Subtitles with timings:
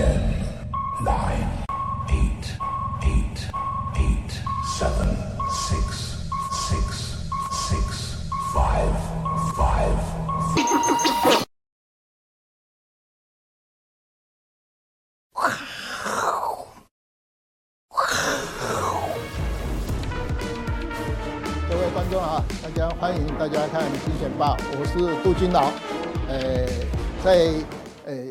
[0.00, 0.32] Ten,
[1.04, 1.46] nine,
[2.08, 2.56] eight,
[3.02, 3.38] eight,
[3.96, 4.32] eight,
[4.78, 5.14] seven,
[5.68, 6.16] six,
[6.70, 7.20] six,
[7.68, 8.16] six,
[8.54, 8.96] five,
[9.54, 9.98] five.
[21.68, 25.62] 各位观众啊，大家欢迎大家看《金钱报》，我是杜金龙。
[26.26, 26.66] 呃，
[27.22, 27.52] 在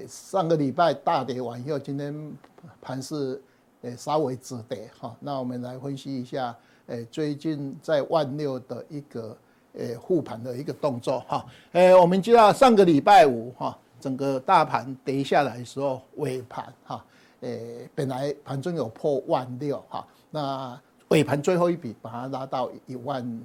[0.09, 2.33] 上个礼拜大跌完以后，今天
[2.81, 3.39] 盘势
[3.81, 5.15] 呃稍微止跌哈。
[5.19, 6.54] 那我们来分析一下，
[6.87, 9.37] 呃最近在万六的一个
[9.77, 11.45] 呃护盘的一个动作哈。
[11.71, 17.05] 呃，我们知道上个礼拜五哈，整个大盘跌下来的时候尾盘哈，
[17.41, 17.50] 呃
[17.93, 20.81] 本来盘中有破万六哈，那。
[21.09, 23.41] 尾盘最后一笔把它拉到一万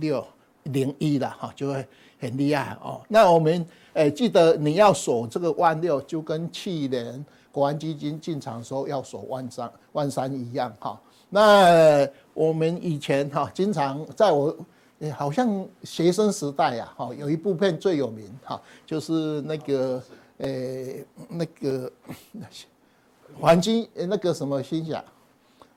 [0.00, 0.26] 六
[0.62, 1.86] 零一了哈，就会
[2.18, 2.98] 很厉害哦。
[3.08, 3.62] 那我们
[3.94, 11.00] 诶记得你要锁这个万六，就跟去年国安基金进场的时候要锁万三万三一样哈。
[11.30, 14.56] 那我们以前哈经常在我
[15.00, 20.02] 诶好像学生时代呀哈，有一部片最有名哈，就是那个
[20.38, 21.90] 诶那个
[23.40, 25.04] 黄金那个什么星霞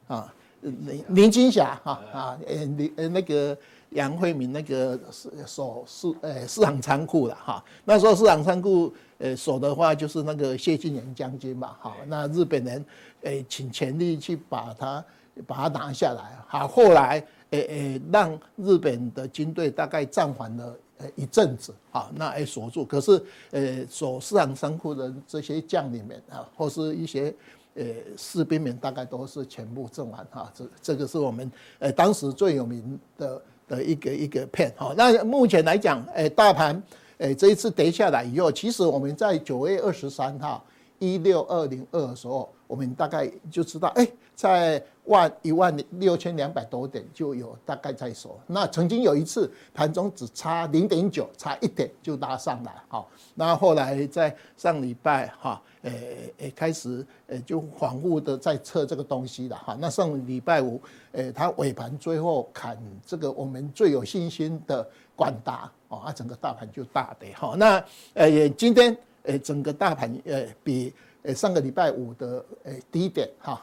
[0.08, 0.34] 啊。
[0.62, 3.56] 林林青霞哈啊，呃，林呃那个
[3.92, 5.00] 杨惠敏那个
[5.46, 12.86] 守市呃市场仓库了哈，那时候市场仓库呃守的话就是那个谢晋元将军嘛哈，那日本人
[13.22, 15.06] 诶请全力去把他
[15.46, 27.34] 把他拿下来，好，后来诶诶让日本的军队大概暂缓了呃一阵子啊，那诶锁住，可是呃守市场仓库的这些将领们啊，或是一些。
[27.80, 27.86] 呃，
[28.18, 34.94] 士兵们大概都是全部阵亡哈，这这个是我们呃当时最有名的的一个一个片哈。
[34.98, 36.82] 那目前来讲，诶，大盘
[37.18, 40.64] 诶这一次跌下来以后，其实我们在九月二十三号
[41.00, 48.40] 一六二零二的时候，我们大概就知道，哎，在万一万六千两百多点就有大概在手。
[48.48, 53.06] 那曾经有一次盘中只差零点九，差一点就拉上来哈。
[53.36, 55.62] 那后来在上礼拜哈。
[55.84, 59.78] 诶诶，开始诶，就反复的在测这个东西了哈。
[59.80, 60.82] 那上礼拜五，
[61.14, 67.56] 诶，它尾盘最后砍这个我们最有信心的广达哦，啊，整个大盘就大跌哈。
[67.58, 67.82] 那
[68.16, 70.94] 诶，今天诶，整个大盘诶比
[71.24, 73.62] 诶上个礼拜五的诶低点哈，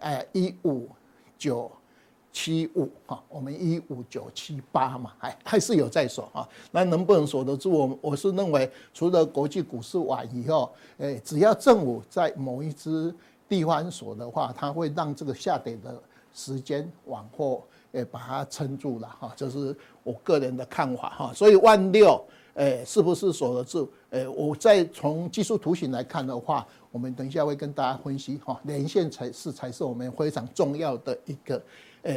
[0.00, 0.88] 诶一五
[1.38, 1.70] 九。
[2.38, 6.46] 七五哈，我们一五九七八嘛，还还是有在守哈。
[6.70, 7.70] 那能不能守得住？
[7.70, 13.14] 我我是认为，除了国际股市晚以后，诶，只要政府在某一支
[13.48, 15.98] 地方锁的话，它会让这个下跌的
[16.34, 19.32] 时间往后，诶，把它撑住了哈。
[19.34, 21.32] 这是我个人的看法哈。
[21.32, 22.22] 所以万六，
[22.56, 23.88] 诶，是不是守得住？
[24.10, 28.60] 诶，我再从技术图形来看的话，我们等一下会跟大家分析哈。
[28.64, 31.62] 连线才是才是我们非常重要的一个。
[32.02, 32.14] 呃，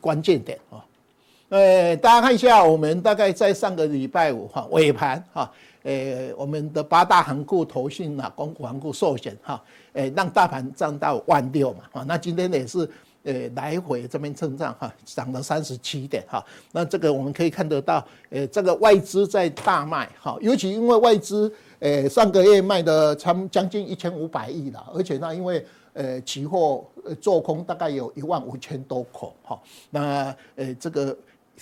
[0.00, 0.82] 关键点啊，
[1.50, 5.52] 呃，大家看一下，我们大概在上个礼拜五哈尾盘哈，
[5.82, 9.62] 呃，我们的八大行库、投信啊、公股行库、寿险哈，
[9.92, 12.88] 呃，让大盘涨到万六嘛啊，那今天也是
[13.24, 26.84] 呃来回这边震荡哈，涨了三十七点哈，那这个我们可以看得到，呃，这个外资在大卖哈，尤其因为外资呃上个月卖的差将近一千五百亿了，而且呢，因为呃，期货
[27.20, 29.60] 做空大概有一万五千多口哈，
[29.90, 31.16] 那呃这个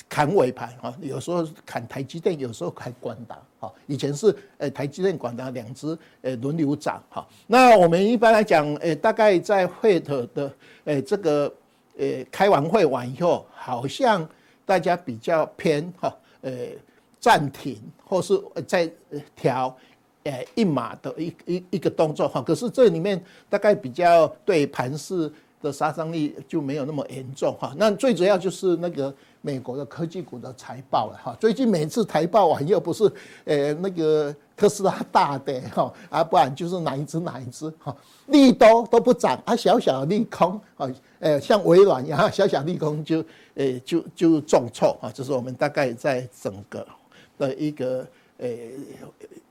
[0.08, 7.26] 砍尾盘哈，有时候砍台积电，有时候砍广达哈，以前是呃台积电、广达两只呃轮流涨哈。
[7.46, 10.52] 那我们一般来讲，呃大概在 FED 的
[10.84, 11.52] 呃这个
[11.98, 14.28] 呃开完会完以后，好像
[14.64, 16.52] 大家比较偏哈，呃
[17.18, 18.90] 暂停或是在
[19.34, 19.76] 调。
[20.22, 23.18] 呃，一码的一一一个动作哈，可是这里面
[23.48, 27.72] 大概比较对盘势的杀伤力就没有那么严重哈。
[27.78, 31.36] 那最主要就是那个美国的科技股的财报了哈。
[31.40, 33.04] 最近每次财报完又不是
[33.44, 37.94] 呃那个特斯拉大跌哈，啊不然就是哪一只哪一只哈，
[38.26, 46.86] 利多都不涨啊，小小的利空啊，呃像微软一样小小利空就呃就就重挫啊，这是我们大概在整个
[47.38, 48.06] 的一个
[48.38, 48.48] 呃。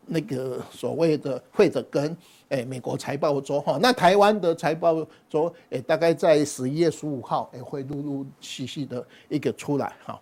[0.10, 2.18] 那个所谓的会者跟
[2.50, 10.20] 诶美国财报周哈，那台湾的财报周诶大概在十一月十五号诶会陆陆续续的一个出来哈。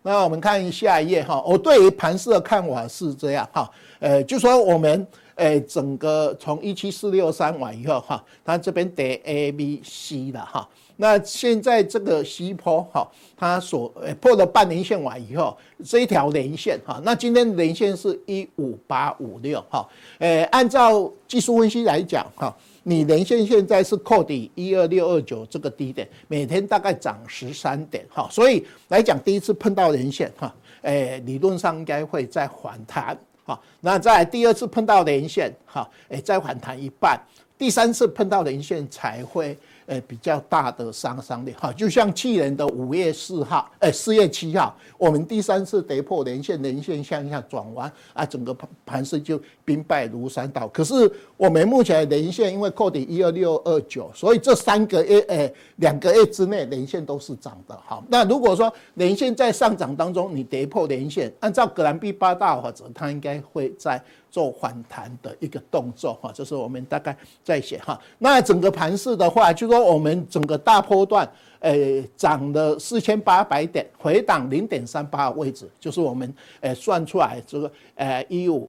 [0.00, 5.06] 那我们看下一页哈，我对于盘市的看法是这样哈，呃就说我们
[5.38, 10.68] 诶，整个从一七四六三完以后哈，它这边得 A B C 了哈。
[10.96, 19.88] 那现在这个西坡哈，它所诶破了半年线完以后，这一条连线哈，那今天连线是一五八五六哈，
[20.18, 22.52] 诶，按照技术分析来讲哈，
[22.82, 30.52] 你连线现在是扣底一二六二九这个低点，每天大概涨十三点哈，所以来讲第一次碰到连线哈，
[30.82, 33.16] 诶，理论上应该会再反弹。
[33.48, 37.18] 好，那在第二次碰到连线，好，哎，再反弹一半，
[37.56, 39.56] 第三次碰到连线才会。
[39.88, 50.68] 诶，比较大的杀伤力哈，就像去年的五月四号，诶，四月七号，我们第三次跌破连线，连线向下转弯啊，整个盘盘势就兵败如山倒。
[50.68, 57.78] 可是我们目前连线因为扣抵一二六二九，所以这三个月诶，两个月之内连线都是涨的。
[57.84, 64.02] 好，那如果说连线在上涨当中你跌破连线，按照格兰碧八大法则，它应该会在。
[64.38, 68.00] 做反弹的一个动作哈，这是我们大概在写哈。
[68.18, 78.64] 那整个盘势的话，就说我们整个大波段，诶，涨了四千八百点，回档零点三八的位置，就是我们诶算出来这个诶一五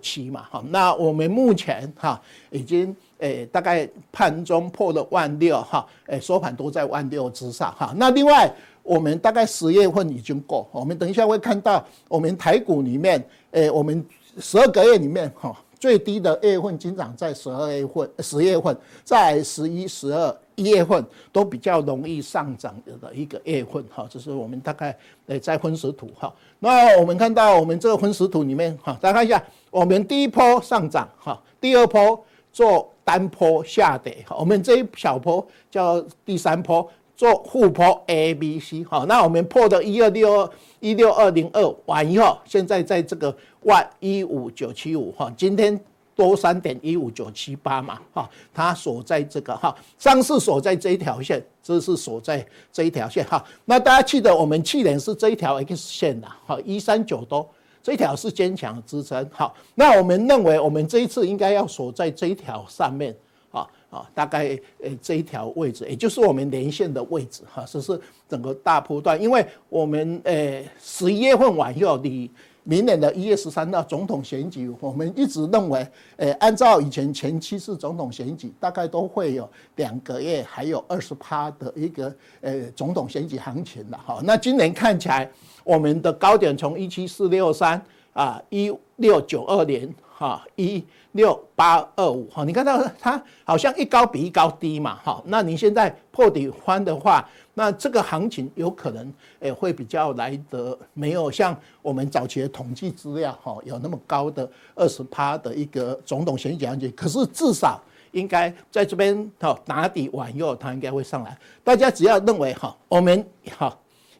[0.00, 0.62] 七嘛哈。
[0.68, 7.92] 那我们目前哈已经诶大概盘中破了万六哈，诶收盘都在万六之上哈。
[7.96, 8.48] 那另外
[8.84, 13.20] 我们大概十月份已经过，我们等一下会看到我们台股里面
[13.50, 14.06] 诶我们。
[14.40, 24.96] 十二个月里面，哈，最低的二月份经常在十二月份、十月份，在十一、十二、一月份都比较容易上涨的一个月份，哈，这是我们大概
[25.26, 26.32] 诶在分时图，哈。
[26.60, 36.88] 那我们看到我们这个分时图里面，哈，大家看一下，我们第一波上涨，哈，第二波做单波下跌，我们这一小波叫第三波。
[37.18, 45.78] 做护波 A B C 好，那我们破的一二六二一六二零二完以后，现在在这个万一五九七五哈，今天
[46.14, 53.44] 多三点一五九七八嘛哈，它锁在这个哈，上次锁在这一条线，这是锁在这一条线哈。
[53.64, 57.48] 那大家记得我们去年是这一条 X 线的哈，一三九多，
[57.82, 63.14] 这条是坚强支撑好，那我们认为我们这一次应该要锁在这一条上面。
[63.50, 64.48] 啊啊，大概
[64.82, 69.18] 诶这一条位置，也就是我们连线的位置哈，这是整个大波段。
[69.18, 72.30] 因为我们诶十一月份完以后，离
[72.68, 75.88] 明年的一月十三号总统选举，我们一直认为，
[76.18, 84.20] 诶按照以前前期是总统选举，大概都会有两个月还有二十趴的一个诶总统选举行情的哈。
[84.22, 85.30] 那今年看起来，
[85.64, 87.82] 我们的高点从一七四六三
[88.18, 89.94] 啊一六九二年。
[90.18, 97.24] 哈，一六八二五哈，你看到它好像一高比一高低嘛，哈，那你现在破底翻的话，
[97.54, 107.80] 那这个行情有可能诶会比较来得没有像我们早期的统计资料哈有那么高的二十趴的一个总统选举行情，可是至少
[108.10, 111.38] 应该在这边哈打底完以后，它应该会上来。
[111.62, 113.24] 大家只要认为哈，我们
[113.56, 113.72] 哈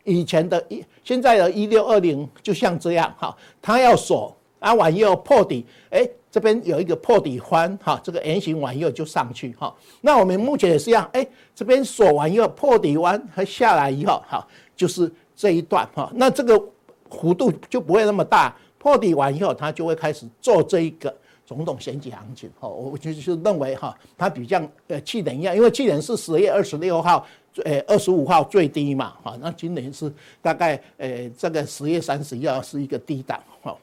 [0.09, 4.35] 以前的一现在的一六二零就像这样哈，它要锁。
[4.61, 9.73] 啊，完以后破底，哎、这边有一个破底翻，哈，这个圆形完以后就上去，哈。
[10.01, 11.25] 那我们目前也是一样，哎、
[11.55, 14.45] 这边锁完以后破底完和下来以后，哈，
[14.75, 16.11] 就是这一段，哈。
[16.17, 16.61] 那这个
[17.09, 21.17] 弧度就不会那么大，破底完以后，它就会开始做这一个
[21.47, 22.69] 总统选举行情，哈。
[22.69, 27.25] 我就是认为，哈，它比较呃去年一样，因为去年是十月二十六号，
[27.65, 29.37] 呃二十五号最低嘛，哈。
[29.41, 33.77] 那今年是大概呃这个十月三十一号是一个低档，哈。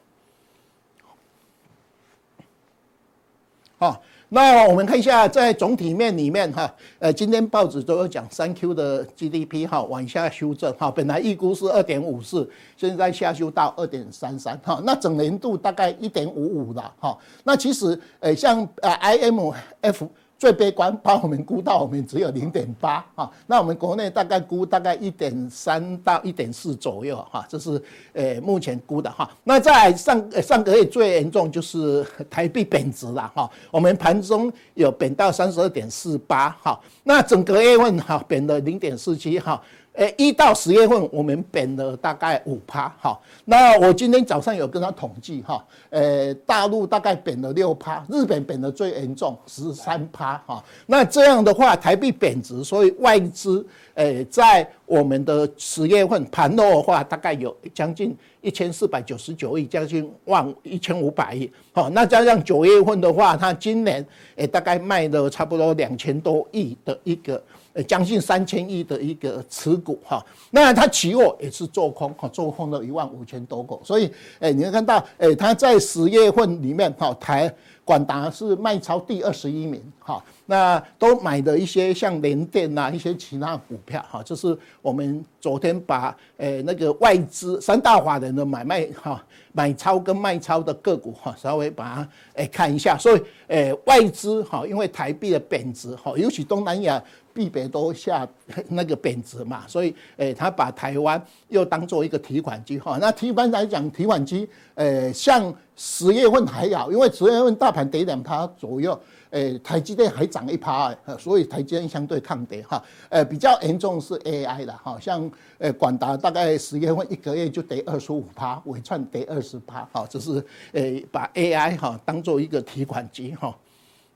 [3.78, 20.08] 好，那我们看一下，在总体面里面哈，呃，今天报纸都有讲三 Q 的 GDP 哈往下修正哈，本来预估是二点五四，现在下修到二点三三哈，那整年度大概一点五五了哈，那其实呃像呃 IMF。
[20.38, 29.30] 最悲观，把我们估到我们只有零点八啊，那我们国内大概估大概一点三到一点四左右哈，这是呃目前估的哈。
[29.44, 39.60] 那在上上个月最严重就是台币贬值了哈，我们盘中有贬到三十二点四八哈，那整个月份哈贬了零点四七哈。
[39.96, 43.18] 诶，一到十月份我们贬了大概五趴，哈。
[43.46, 50.62] 那我今天早上有跟他统计，哈，诶，大陆大概贬了六趴，日本贬的最严重十三趴，哈。
[50.84, 61.88] 那这样的话，台币贬值，所以外资，诶，在我们的十月份盘落的话，大概有将近一千四百九十九亿，将近万一千五百亿，好。
[61.88, 67.42] 那加上九月份的话，它今年诶大概卖了差不多两千多亿的一个。
[67.76, 77.54] 呃，将近三千亿的一个持股哈，那它期货也是做空哈，做空了一万五千多口，所以诶，你会看到诶，它在十月份里面哈，台
[77.84, 97.02] 广达是卖超第二十一名，哈，那都买的一些像联电呐，一些其他股票，哈，就是我们昨天把诶那个外资三大法人的买卖哈，买超跟卖超的个股哈，稍微把它诶看一下，所以诶外资哈，因为台币的贬值哈，尤其东南亚。
[97.36, 98.26] 币别都下
[98.70, 102.96] 那个贬值嘛，所以诶，他把台湾又当做一个提款机哈。
[102.98, 108.98] 那一般来讲，提款机诶，像十月份还好，因为十月份大盘跌两趴左右，
[109.30, 112.82] 诶，台积电还涨一趴，所以台积电相对抗跌哈。
[113.10, 123.54] 诶，比较严重是 AI 的哈，像诶广达大概十月份一个月就跌二十五趴，纬创跌二十趴哈，这是诶把 AI 哈当做一个提款机哈。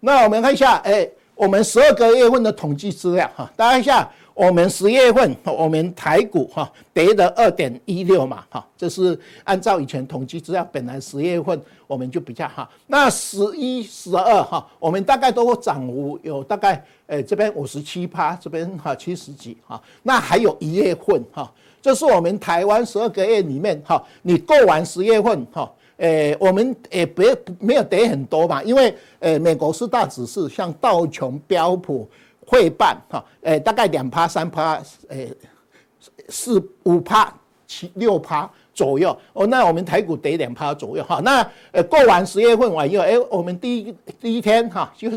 [0.00, 1.12] 那我们看一下诶。
[1.40, 12.68] 我们十二个月份的统计资料哈，大家一下，我们十月份我们台股哈跌了二点一六嘛哈，这是按照以前统计资料，本来十月份我们就比较好。
[12.86, 25.72] 那十一、十二哈，我们大概都涨幅有大概诶这边五十七趴，这边哈七十几哈，那还有一月份哈，这是我们台湾十二个月里面哈，你过完十月份哈。
[26.00, 32.08] 诶、我们也别没有跌很多嘛，因为诶、美国四大指数像道琼、标普、
[32.46, 35.32] 费半哈，诶，大概两趴、三趴，诶，
[36.28, 37.32] 四五趴、
[37.66, 39.16] 七六趴左右。
[39.32, 41.20] 哦，那我们台股跌两趴左右哈。
[41.22, 45.10] 那呃，过完十月份完以后，诶，我们第一第一天哈，就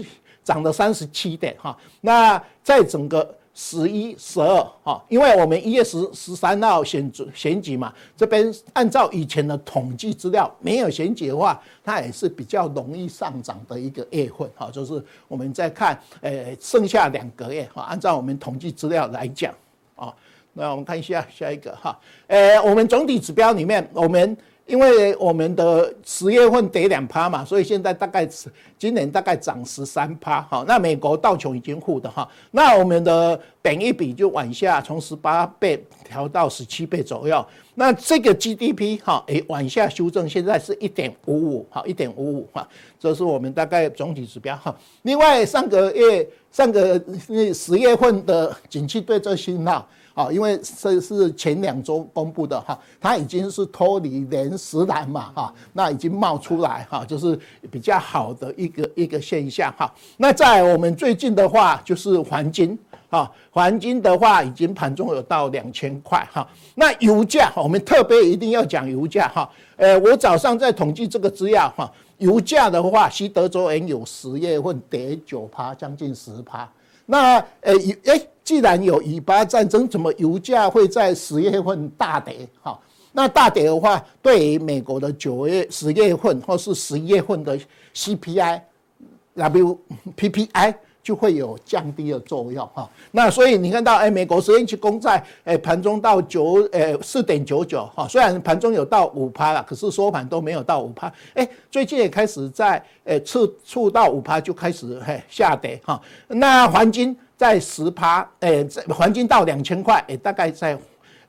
[0.43, 1.77] 涨了三十七点哈。
[2.01, 3.35] 那在整个。
[3.55, 19.53] 十一、十二，哈，因为我们一月十十三号选举选举嘛，这边按照以前的统计资料，没有选举的话，它也是比较容易上涨的一个月份，哈，就是我们在看，诶，剩下两个月，哈，按照我们统计资料来讲，
[19.95, 20.13] 啊，
[20.53, 24.35] 那我们看一下下一个，哈，诶，我们总体指标里面，我们。
[24.65, 28.27] 因为我们的十月份跌两趴嘛，所以现在大概
[28.79, 30.63] 今年大概涨十三趴哈。
[30.65, 37.45] 那美国道琼已经负的哈，那我们的本一比就往下从十八倍调到十七倍左右。
[37.75, 42.65] 那这个 GDP 哈，诶往下修正，现在是一点五五哈，一点五五哈，
[42.97, 44.73] 这是我们大概总体指标哈。
[45.01, 46.97] 另外上个月上个
[47.53, 49.85] 十月份的景气对策信号。
[50.13, 57.37] 啊，因为这是前两周公布的哈，它已经是脱离连十蓝嘛哈，那已经冒出来哈，就是
[57.71, 59.91] 比较好的一个一个现象哈。
[60.17, 62.77] 那在我们最近的话，就是黄金
[63.09, 66.47] 啊，黄金的话已经盘中有到两千块哈。
[66.75, 69.49] 那油价，我们特别一定要讲油价哈。
[69.77, 76.69] 呃，我早上在统计这个资料哈，油价的话，西德州原油十月份跌九趴，将近十趴。
[77.05, 82.47] 那呃，诶，既然有以巴战争，怎么油价会在十月份大跌？
[82.61, 82.79] 哈，
[83.11, 87.57] 那大跌的话，对于美国的九月、十月份或是十一月份的
[87.95, 88.61] CPI、
[89.35, 90.75] WPPI。
[91.03, 110.79] 就会有降低的作用哈，那所以你看到哎，美国十年期公债哎盘中到九哎四点九九哈，虽然盘中有到五趴了，可是收盘都没有到五趴，哎，最近也开始在哎触触到五趴就开始嘿下跌哈，那黄金在十趴哎，黄金到两千块哎，大概在。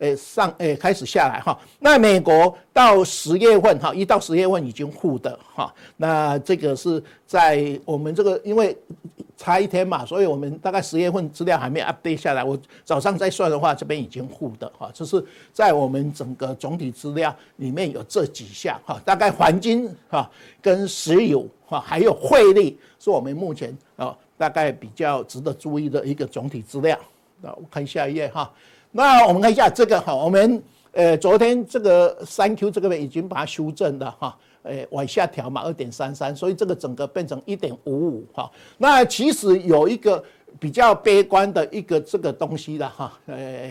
[0.01, 8.77] 诶，上诶开始下来哈，那美国到十月份哈，一到十月份已经负的哈，那这个是在我们这个因为
[9.37, 20.29] 差一天嘛，所以我们大概十月份资料还没 update 下来，我早上再算的话，这边已经负的哈，就是在我们整个总体资料里面有这几项哈，大概黄金哈
[20.61, 24.15] 跟石油哈还有汇率是我们目前啊
[24.49, 26.99] 大概比较值得注意的一个总体资料，
[27.41, 28.51] 那我看下一页哈。
[28.93, 38.51] 那我们看一下这个哈，我们呃昨天这个三 Q 这个已经把它修正了哈，呃往下调嘛，二点三三，所以这个整个变成一点五五哈。
[38.79, 40.23] 那其实有一个
[40.61, 43.71] 比较悲观的一个这个东西的哈，呃。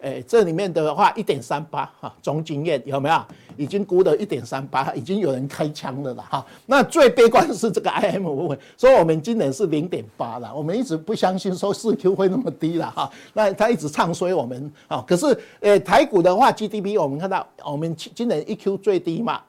[0.00, 3.20] 诶，这里面的话一点三八哈，总经验有没有？
[3.56, 6.46] 已经估了一点三八，已经有人开枪了啦哈。
[6.64, 10.50] 那最悲观的是这个 IM 部分，所以我们今年是零点八了。
[10.54, 13.10] 我们一直不相信说四 Q 会那么低了哈。
[13.34, 15.04] 那他一直唱衰我们啊。
[15.06, 19.42] 可是诶，台股的话 GDP 我们看到，我们今年一 Q 最低嘛，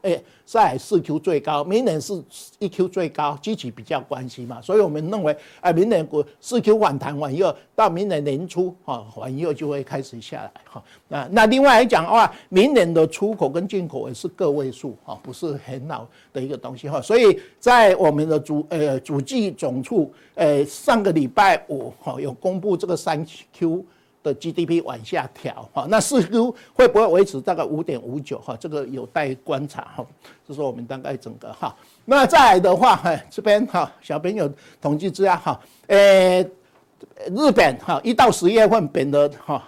[0.52, 2.22] 在四 Q 最高，明年是
[2.60, 4.62] 一 Q 最高，积极比较关系嘛。
[4.62, 10.42] 所以我们认为，哎，明年股四 Q 反弹完以后，到明年年初哈，完以后就会开始下。
[10.42, 23.86] 来哈，那那另外来讲的话，明年的出口跟进口也是个位数哈，不是很老的一个东西哈，所以在我们的主呃主计总处呃上个礼拜五哈有公布这个三 Q
[24.24, 28.56] 的 GDP 往下调哈，那似乎会不会维持大概五点五九哈？
[28.60, 30.06] 这个有待观察哈。
[30.48, 31.76] 这是我们大概整个哈。
[32.06, 34.52] 那再来的话，哎，这边哈，小朋友
[34.82, 36.44] 统计资料哈，诶，
[37.28, 39.64] 日本哈，一到十月份贬的哈，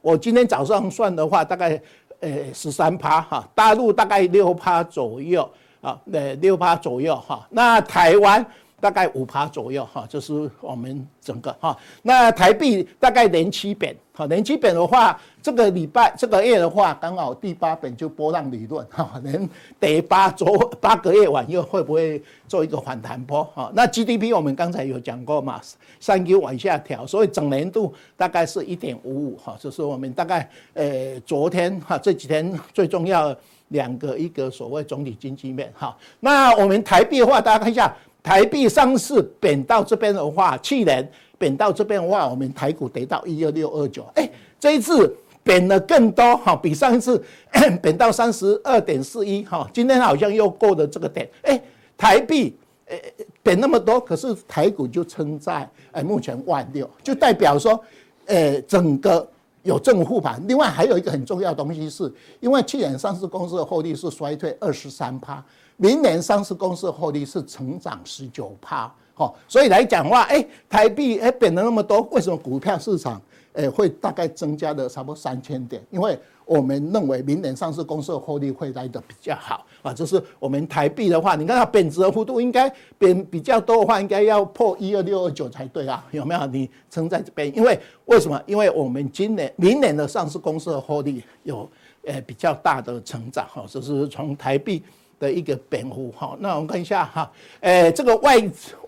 [0.00, 1.80] 我今天早上算的话，大概
[2.20, 5.50] 诶十三趴哈，大陆大概六趴左右
[5.80, 8.46] 啊，呃六趴左右哈，那台湾。
[8.80, 11.76] 大概五趴左右哈，就是我们整个哈。
[12.02, 19.48] 那台币大概连七贬，哈，连七贬的话，这个礼拜这个月的话，刚好第八贬就波浪理论哈，连
[19.80, 20.46] 跌八周
[20.80, 23.70] 八个月晚又会不会做一个反弹波哈？
[23.74, 25.60] 那 GDP 我们刚才有讲过嘛，
[25.98, 33.34] 三 Q 往下调，所以整年度大概是一点五五哈，就是我们大概呃昨天哈这几天最重要
[33.68, 35.96] 两个一个所谓总体经济面哈。
[36.20, 37.92] 那我们台币的话，大家看一下。
[38.22, 41.08] 台币上市贬到这边的话，去年
[41.38, 44.28] 贬到这边的话，我们台股跌到一二六二九，哎，
[44.60, 47.22] 这一次贬了更多哈，比上一次
[47.80, 51.58] 贬到三十二点四一哈，今天好像又过了这个点，哎，
[51.96, 52.54] 台币
[52.86, 52.96] 呃
[53.42, 57.80] 贬那么多，可是台股就撑在哎目前万六，就代表说，
[58.26, 59.26] 呃整个
[59.62, 60.42] 有正护盘。
[60.46, 65.42] 另外还有一个很重要的东西是，因为去年上市公司的获利是衰退二十三趴。
[65.80, 75.80] 明年上市公司获利是成长十九趴，哈，所以来讲话，哎，台币哎贬了那么多，为什么股票市场哎会大概增加了差不多三千点？
[75.92, 82.68] 因为我们认为明年上市公司的获利会来得比较好啊，就是我们台币的话，你看它贬值的幅度应该
[82.98, 86.44] 贬比较多的话，应该要破一二六二九才对啊，有没有？
[86.46, 88.42] 你撑在这边，因为为什么？
[88.46, 91.70] 因为我们今年明年的上市公司的获利有
[92.04, 94.82] 呃比较大的成长哈，就是从台币。
[95.18, 98.36] 的一个辩护哈，那我们看一下哈，诶，这个外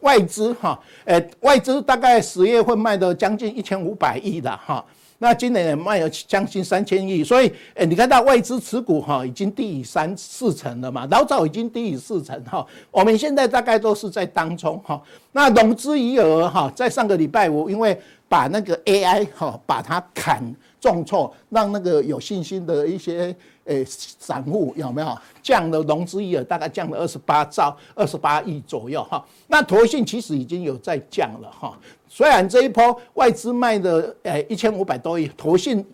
[0.00, 4.84] 外资哈，诶，外资大概十月份卖的将近一千五百亿的哈，
[5.18, 20.40] 那今年也卖了将近三千亿，所以诶，你看到外资持股哈已经低于三四成了嘛，老早已经低于四成哈，我们现在大概都是在当中哈，那融资余额哈，在上个礼拜五因为把那个 AI 哈把它砍
[20.80, 23.34] 重挫，让那个有信心的一些。
[23.70, 26.42] 诶，散户有没有降了融资余额？
[26.42, 29.24] 大概降了二十八兆、二十八亿左右哈。
[29.46, 31.78] 那投信其实已经有在降了哈。
[32.08, 35.86] 虽然这一波外资卖的诶一千五百多亿，投信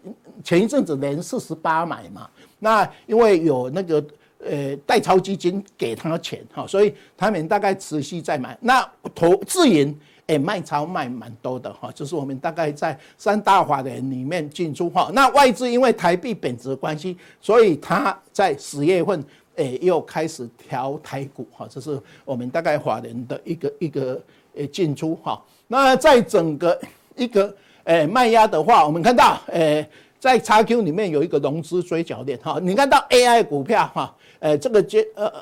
[0.43, 2.27] 前一阵子连四十八买嘛。
[2.59, 4.03] 那因为有那个
[4.43, 8.57] 呃代操基金给他钱哈，所以他们大概持续在买。
[8.62, 9.95] 那投自营。
[10.27, 15.09] 诶，卖超卖蛮多的哈，就是我们大概在三大法人里面进出哈。
[15.12, 24.21] 那外资因为台币贬值的关系，所以它在十月份诶又开始调台股哈，这是我们大概法人的一个一个
[24.57, 25.41] 诶进出哈。
[25.69, 26.77] 那在整个
[27.15, 35.33] 一个诶卖压的话，我们看到诶在 XQ 里面有一个融资追缴点哈，你看到 AI 股票哈，诶这个建呃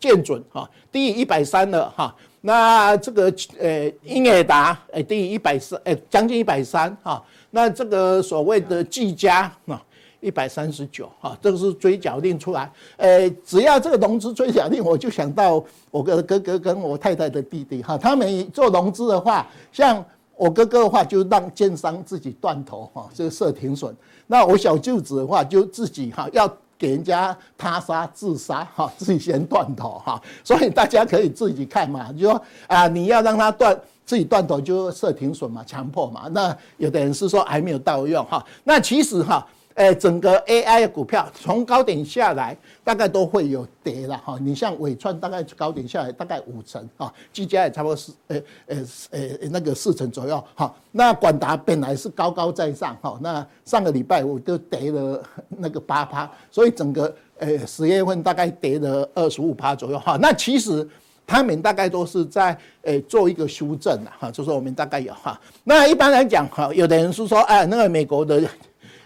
[0.00, 2.16] 建准哈低于一百三了哈。
[2.44, 9.80] 那这个呃英业达呃低于一百三呃将近一百三哈，那这个所谓的技嘉啊
[10.18, 20.04] 一百三十九哈，这个是追缴令出来，呃只要这个融资追缴令，我就想到我的哥哥跟我太太的弟弟哈，他们做融资的话，像
[20.36, 26.52] 我哥哥的话就让建商自己断头哈，这个设停损，那我小舅子的话就自己哈要。
[26.82, 36.22] 给人家他杀自杀 哈，自己先断头哈，所以大家可以自己看嘛，就说啊，你要让他断自己断头就设停损嘛，强迫嘛。
[36.32, 39.46] 那有的人是说还没有到用哈，那其实哈。
[39.74, 44.36] 诶，整个 AI 的股票从高点下来，大概都会有跌了哈。
[44.40, 50.74] 你像纬创，大概高点下来大概五成啊，技嘉也差不多是诶诶诶那个四成左右哈。
[50.90, 60.18] 那广达本来是高高在上哈，那上个礼拜五都跌了那个八趴，所以整个诶十月份大概跌了二十五趴左右哈。
[60.20, 60.86] 那其实
[61.26, 65.40] 他们大概都是在诶做一个修正了哈，就是我们大概有哈。
[65.64, 68.42] 那一般来讲哈，有的人是说哎，那个美国的。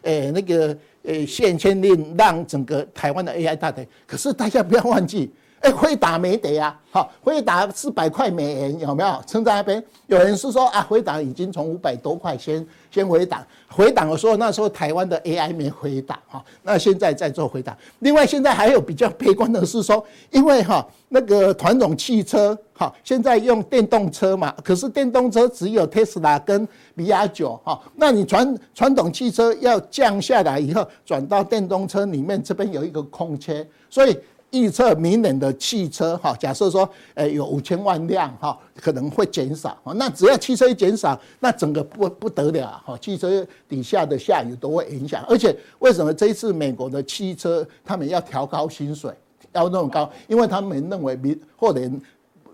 [0.06, 9.82] 诶、那个诶，限签令让整个台湾的 AI 大台，可是大家不要忘记，诶，辉达没跌啊，好，辉达四百块美元有没有撑在那边？
[10.06, 17.76] 有人是说啊，辉达已经从五百多块先先回档，回档的时候那时候台湾的 AI 没回档哈，那现在在做回档。
[18.00, 26.66] 另外现在还有比较悲观的是说，因为哈那个传统汽车哈现在用电动车嘛，可是电动车只有特斯拉跟。
[26.96, 34.18] 比亚九哈，那你传传统汽车要降下来以后，转到电动车里面，这边有一个空缺，所以
[34.52, 39.76] 预测明年的汽车哈，假设说，诶有五千万辆哈，可能会减少。
[39.96, 45.24] 那只要汽车一减少，那整个不不得了哈，汽车底下的下游都会影响。
[45.28, 49.12] 而且为什么这一次美国的汽车他们要调高薪水，
[49.52, 50.10] 要那么高？
[50.28, 52.00] 因为他们认为明后年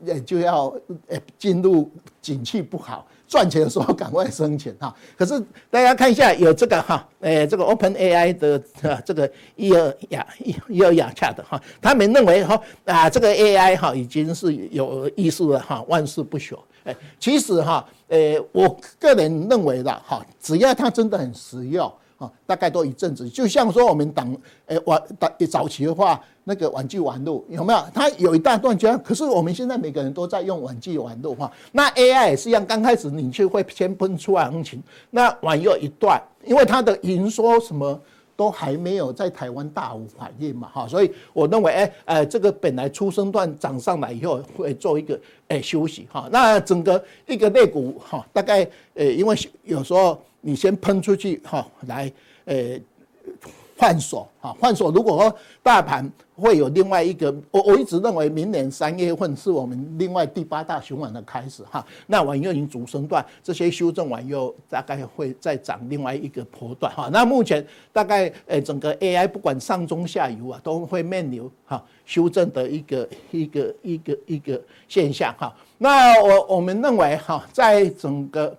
[0.04, 0.74] 也就要
[1.08, 3.06] 诶进入景气不好。
[3.32, 8.62] 赚钱的时候赶快生钱 哈，可是大家看一下有这个哈，诶这个 Open AI 的
[9.06, 10.26] 这个伊尔雅
[10.68, 16.58] 伊尔雅恰的哈，他们认为哈啊这个 AI 哈已经是有意识了哈，万事不朽。
[16.84, 21.90] 诶，其实哈，诶我个人认为的哈，只要它真的很实用。
[22.46, 25.02] 大概都一阵子，就像说我们党诶玩
[25.48, 27.84] 早期的话，那个网际网路有没有？
[27.94, 31.50] 它有一大段这样，可是我们现在每个人都在用网际网路哈。
[31.70, 38.00] 那 AI 也是一样，刚开始你就会先喷出来行情，那网又一段，因为它的营收什么
[38.36, 46.28] 都还没有在台湾大无反应嘛哈，所以我认为哎呃这个本来初生段涨上来以后会做一个诶休息哈。
[46.32, 50.20] 那整个一个类股哈，大概呃因为有时候。
[50.42, 52.12] 你先喷出去哈，来，
[52.44, 52.78] 呃，
[53.78, 54.90] 换手哈，换手。
[54.90, 61.84] 如果说大盘会有另外一个，我我一直认为明年三月份是我们另外第八大循环的开始哈。
[62.06, 67.08] 那往右已经主升段，这些修正完又大概会再涨另外一个波段哈。
[67.12, 75.54] 那目前大概呃整个 AI 不管上中下游啊，都会面临哈修正的一个一个一个一个现象哈。
[75.78, 78.56] 那我我们认为哈，在整个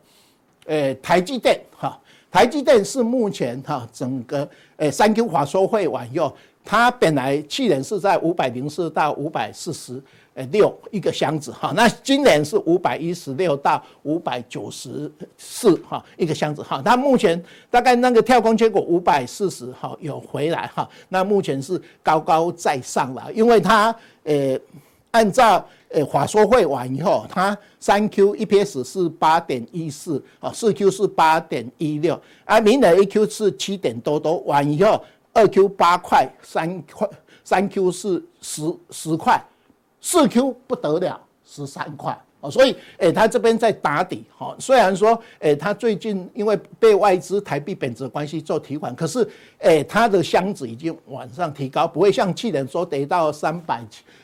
[0.65, 1.99] 诶，台积电哈，
[2.31, 4.47] 台积电是目前哈整个
[4.77, 10.01] 诶三 Q 法说会完以后，它本来去年是在五百零四到五百四十
[10.35, 24.59] 诶六一个箱子哈，那今年是五百一十六到五百九十四哈一个箱子哈，它目前大概那个跳空结果五百四十哈有回来哈，那目前是高高在上了，因为它诶
[25.13, 25.65] 按照。
[25.93, 34.99] 诶，法说会完以后，它三 Q EPS 是八点一四啊，四 Q 是八点一六，而明年一 Q 是七点多多，完以后
[35.31, 37.07] 二 Q 八块，三块
[37.43, 39.39] 三 Q 是十十块，
[40.01, 42.19] 四 Q 不得了，十三块。
[42.39, 49.25] 哦，所以，诶，他这边在打底，哈，虽然说，诶，他最近因为被外资台币贬值关系做提款，可是，
[49.59, 53.81] 诶，他的箱子已经往上提高，不会像去年说得到三百，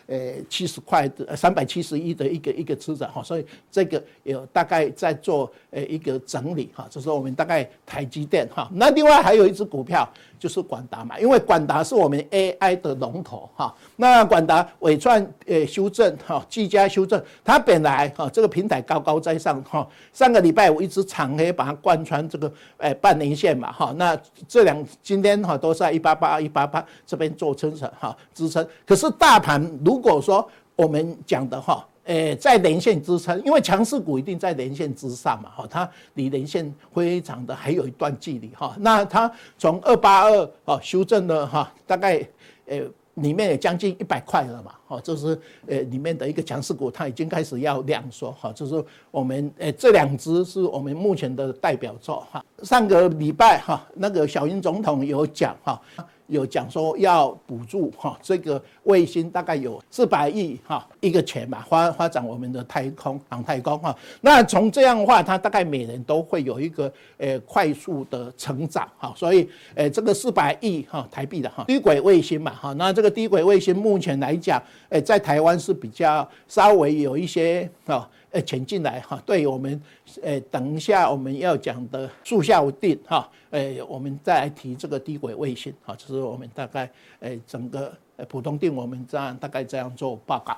[0.10, 10.08] 呃，七十块的三百七十一的一个一个车子，哈，所以这个有大概在做，呃，一个整理，哈，这是我们大概台积电，哈，那另外还有一只股票
[10.40, 18.10] 就是广达嘛，因为广达是我们 AI 的龙头，哈，那广达尾串呃，修正，哈，技嘉修正，它本来。
[18.16, 19.88] 哈，这个平台高高在上哈。
[20.12, 23.94] 上个礼拜我一直长黑把它贯穿这个诶半年线嘛哈。
[23.98, 28.66] 那这两今天哈都是在一八八一八八这边做撑撑哈支撑。
[28.86, 35.68] 可是大盘如如果说我们讲的哈，诶在连线支撑，因为强势股一定在连线之上嘛哈。
[35.70, 38.74] 它离连线非常的还有一段距离哈。
[38.80, 42.26] 那它从二八二啊修正了哈，大概
[42.68, 42.90] 诶。
[43.16, 48.82] 里面也将近一百块了嘛，哈，这是呃里面的一个强势股，它已经开始要量缩，哈，就是
[49.12, 55.82] 我们呃这两只是我们目前的代表作，哈，上个礼拜哈那个小英总统有讲哈。
[56.30, 63.96] 有讲说要补助哈，这个卫星大概有四百亿哈一个钱嘛，发发展我们的太空航太空哈。
[64.22, 78.08] 那从这样的话，它大概每年都会有一个呃快速的成长哈，所以呃这个四百亿哈台币的哈低轨卫星嘛哈，那这个低轨卫星目前来讲，呃在台湾是比较稍微有一些啊。
[78.32, 79.82] 呃，潜进来哈，对我们，
[80.22, 86.90] 呃，等一下我们要讲的速效定哈，呃，我们再来提这个低轨卫星哈，这是我们大概，
[87.20, 90.56] 呃，整个呃普通定我们这样大概这样做报告。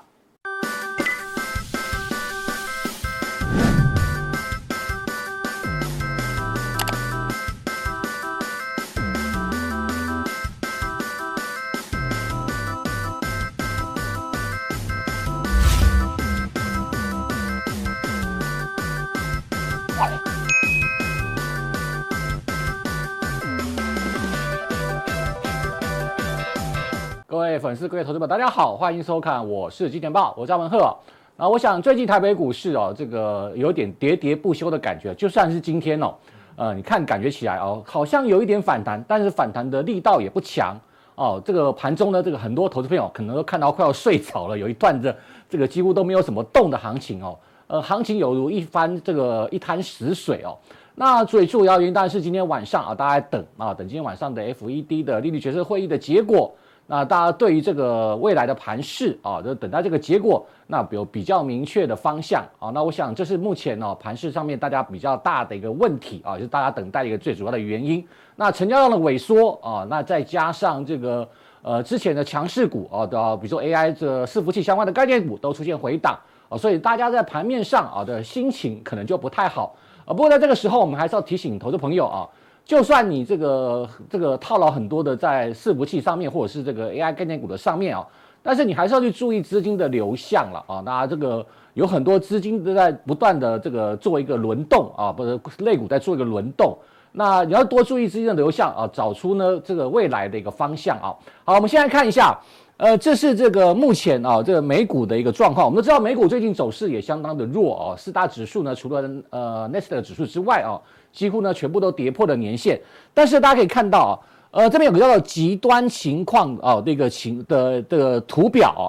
[27.32, 30.94] 各位粉丝各位投资们，大家好，欢迎收看，我是金钱豹，我是文赫。
[31.38, 36.14] 啊，我想最近台北股市哦，这个有点喋喋不休的感觉，就算是今天哦，
[36.58, 40.78] 呃，你看感觉起来哦，好像有一点反弹，但是反弹的力道也不强
[41.16, 41.42] 哦。
[41.46, 45.16] 这个盘中呢，这个很多投资朋友可能都看到快要睡着了，有一段的
[45.50, 50.58] 这个几乎都没有什么动的行情哦，呃，行情有如一番这个一滩死水哦。
[50.96, 56.54] 那最主要原因当然是今天晚上啊，大家等啊，等今天晚上的 FED 的利率决策会议的结果。
[56.92, 62.70] 那大家对于这个未来的盘势啊，就等待这个结果，那有比较明确的方向啊。
[62.72, 68.06] 那我想这是目前呢盘势上面大家比较大的一个问题啊，就是大家等待一个最主要的原因。
[68.36, 71.26] 那成交量的萎缩啊，那再加上这个
[71.62, 79.74] 呃之前的强势股啊，的比如说 AI 这伺服器相关的概念股都出现回档啊，所以大家在盘面上啊的心情可能就不太好
[80.04, 80.12] 啊。
[80.12, 82.28] 不过在这个时候，我们还是要提醒投资朋友啊。
[82.64, 88.06] 就算你这个这个套牢很多的在伺服器上面，或者是这个 AI 概念股的上面啊，
[88.42, 90.82] 但是你还是要去注意资金的流向了啊。
[90.86, 96.78] 那这个有很多资金都在不断的这个做一个轮动啊，不是类股在做一个轮动。
[97.12, 101.12] 那你要多注意资金的流向啊，找出呢这个未来的一个方向啊。
[101.44, 102.40] 好，我们现在看一下，
[102.78, 105.66] 呃，这是这个目前啊这个美股的一个状况。
[105.66, 110.80] 我们都知道美股最近走势也相当的弱啊，四大指数呢除了呃 n e s t 的指数之外啊。
[111.12, 112.80] 几乎呢，全部都跌破了年线，
[113.14, 118.84] 但是大家可以看到啊，呃，这边有个叫做极端情况啊，这个情的这个图表啊，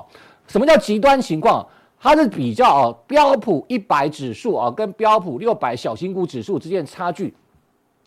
[0.46, 1.66] 什么叫极端情况？
[2.00, 7.34] 它是比较啊标普一百指数啊跟标普六百小型股指数之间的差距，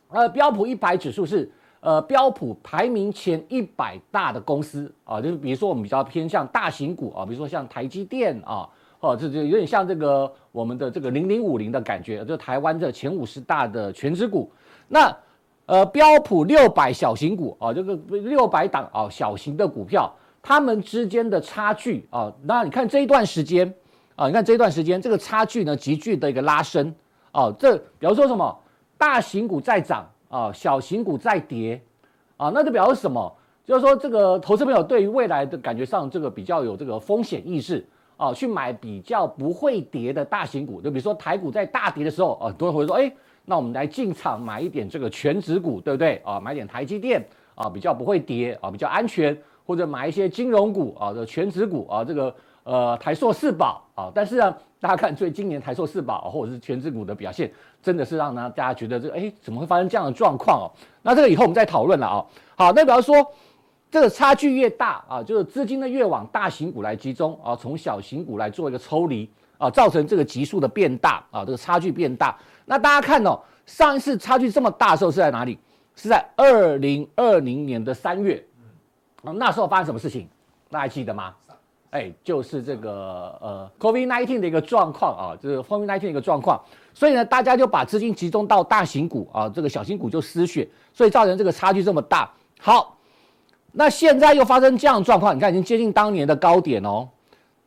[0.10, 8.68] 呃，标普一百指数是呃标普排名前一百大的公司啊，就是比如说我们比较偏向大型股啊，比如说像台积电啊。
[9.00, 14.52] 哦，这就有点像这个我们的这个零零五零的感觉，就台湾的前五十大的权值股。
[14.88, 15.16] 那
[15.68, 23.72] 呃标普六百小型股啊，这个六百档啊小型的股票，它们之间的差距啊，那你看这一段时间
[24.16, 26.94] 啊，你看这一段时间这个差距呢急剧的一个拉升
[27.32, 28.58] 啊，这比如说什么
[28.98, 31.82] 大型股在涨啊，小型股在跌
[32.38, 33.36] 啊，那就表示什么？
[33.66, 37.86] 就是说这个投资朋友对于未来的感觉上，这个比较有这个风险意识。
[38.18, 43.12] 哦，去买比较不会跌的大型股，就比如说台股在大跌的时候，啊，很多人会说，哎，
[43.44, 46.22] 那我们来进场买一点这个全值股，对不对？
[46.24, 47.22] 啊，买点台积电，
[47.56, 57.52] 啊，比较不会跌，啊，比较安全，或者买一些金融股，啊，的全值股，啊，这个呃台塑四宝，啊，但是呢，大家看，最今年台塑四宝或者是全值股的表现，
[57.84, 60.72] 真的是让呢大家觉得这个，哎，怎么会发生这样的状况哦？
[61.02, 62.26] 那这个以后我们再讨论了啊。
[62.56, 63.16] 好，那比方说。
[63.96, 72.38] 这个差距越大啊，就是资金呢越往大型股来集中啊，从小型股来做一个抽离啊，造成这个急速的变大啊，这个差距变大。
[72.66, 75.58] 那大家看哦，上一次差距这么大的时候是在哪里？
[75.96, 78.46] 是在二零二零年的三月
[79.24, 80.28] 啊，那时候发生什么事情？
[80.70, 81.34] 大家还记得吗？
[81.92, 86.62] 哎，就是这个呃，COVID-19 的一个状况啊，就是 COVID-19 的一个状况。
[86.94, 92.30] 所以呢，大家就把资金集中到大型股啊，这个小型股就失血，所以造成这个差距这么大。
[92.60, 92.95] 好。
[93.78, 97.08] 那现在又发生这样的状况，你看已经接近当年的高点哦。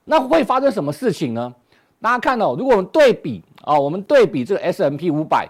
[0.05, 1.55] 那会发生什么事情呢？
[2.01, 5.47] 大家看哦，如果我们对比啊、我们对比这个 S M P 五百，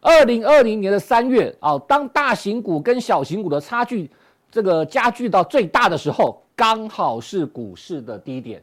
[0.00, 4.10] 二零二零年的三月啊、当大型股跟小型股的差距
[4.50, 8.60] 这个加剧到最大的时候，刚好是股市的低点，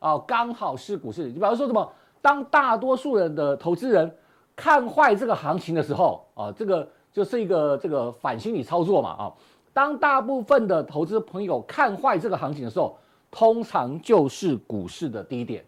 [0.00, 1.28] 哦，刚好是股市。
[1.28, 1.90] 你比方说什么？
[2.20, 4.14] 当大多数人的投资人
[4.54, 9.32] 看坏这个行情的时候啊，这个就是一个这个反心理操作嘛啊。
[9.78, 12.98] 当大部分的投资朋友看坏这个行情的时候，
[13.30, 15.64] 通常就是股市的低点，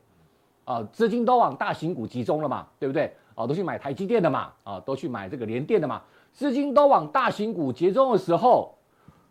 [0.65, 3.15] 啊，资金都往大型股集中了嘛，对不对？
[3.37, 8.75] 啊，都去买台积电的嘛，啊，都去买这个联电的嘛，资金都往大型股集中的时候，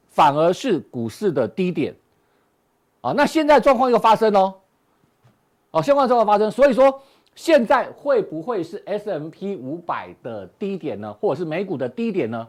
[0.08, 1.94] 反而是股市的低点，
[3.02, 4.54] 啊，那现在状况又发生喽，
[5.72, 7.02] 哦，相关状况发生，所以说
[7.36, 12.48] 现在会不会是 S M P 五百的低点呢，或者是美股的低点呢？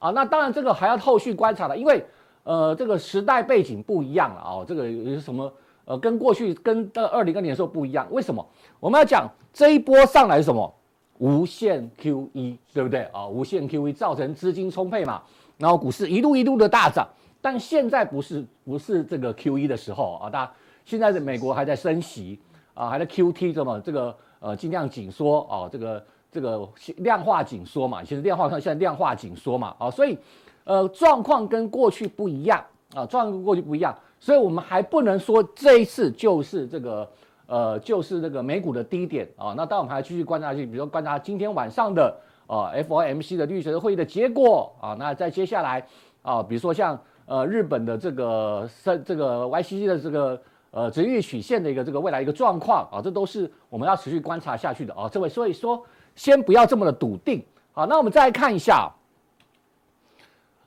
[0.00, 2.04] 啊，那当然这个还要后续观察了，因为
[2.42, 5.52] 呃这个时代背景不一样了啊，这个有什么
[5.84, 8.08] 呃跟过去跟二零二年的时候不一样？
[8.10, 8.44] 为什么？
[8.80, 10.74] 我们要讲这一波上来什么？
[11.18, 13.26] 无限 QE，对不对啊？
[13.26, 15.22] 无限 QE 造成资金充沛嘛，
[15.58, 17.06] 然后股市一路一路的大涨，
[17.42, 20.52] 但现在不是不是这个 QE 的时候啊，大家
[20.86, 22.40] 现在的美国还在升息
[22.72, 26.02] 啊，还在 QT 这么这个呃尽量紧缩啊，这个。
[26.32, 30.16] 这个量化紧缩嘛，其实量化上现在量化紧缩嘛，啊，所以，
[30.62, 32.64] 呃，状况跟过去不一样
[32.94, 37.10] 啊，状况跟过去不一样，所以我们还不能说这一次就是这个，
[37.46, 39.54] 呃，就是这个美股的低点啊。
[39.56, 42.16] 那当我们还继续观察下去，比如说观察今天晚上的
[42.46, 45.84] 啊 FOMC 的绿色会议的结果啊，那在接下来
[46.22, 50.40] 啊，比如说像呃日本的这个升这个 YCC 的这个
[50.70, 55.08] 呃殖利率曲线的一个这个未来一个状况啊，这都是我们要持续观察下去的啊。
[55.08, 55.84] 这位所以说。
[56.16, 57.42] 先不要这么的笃定，
[57.72, 58.90] 好，那我们再来看一下，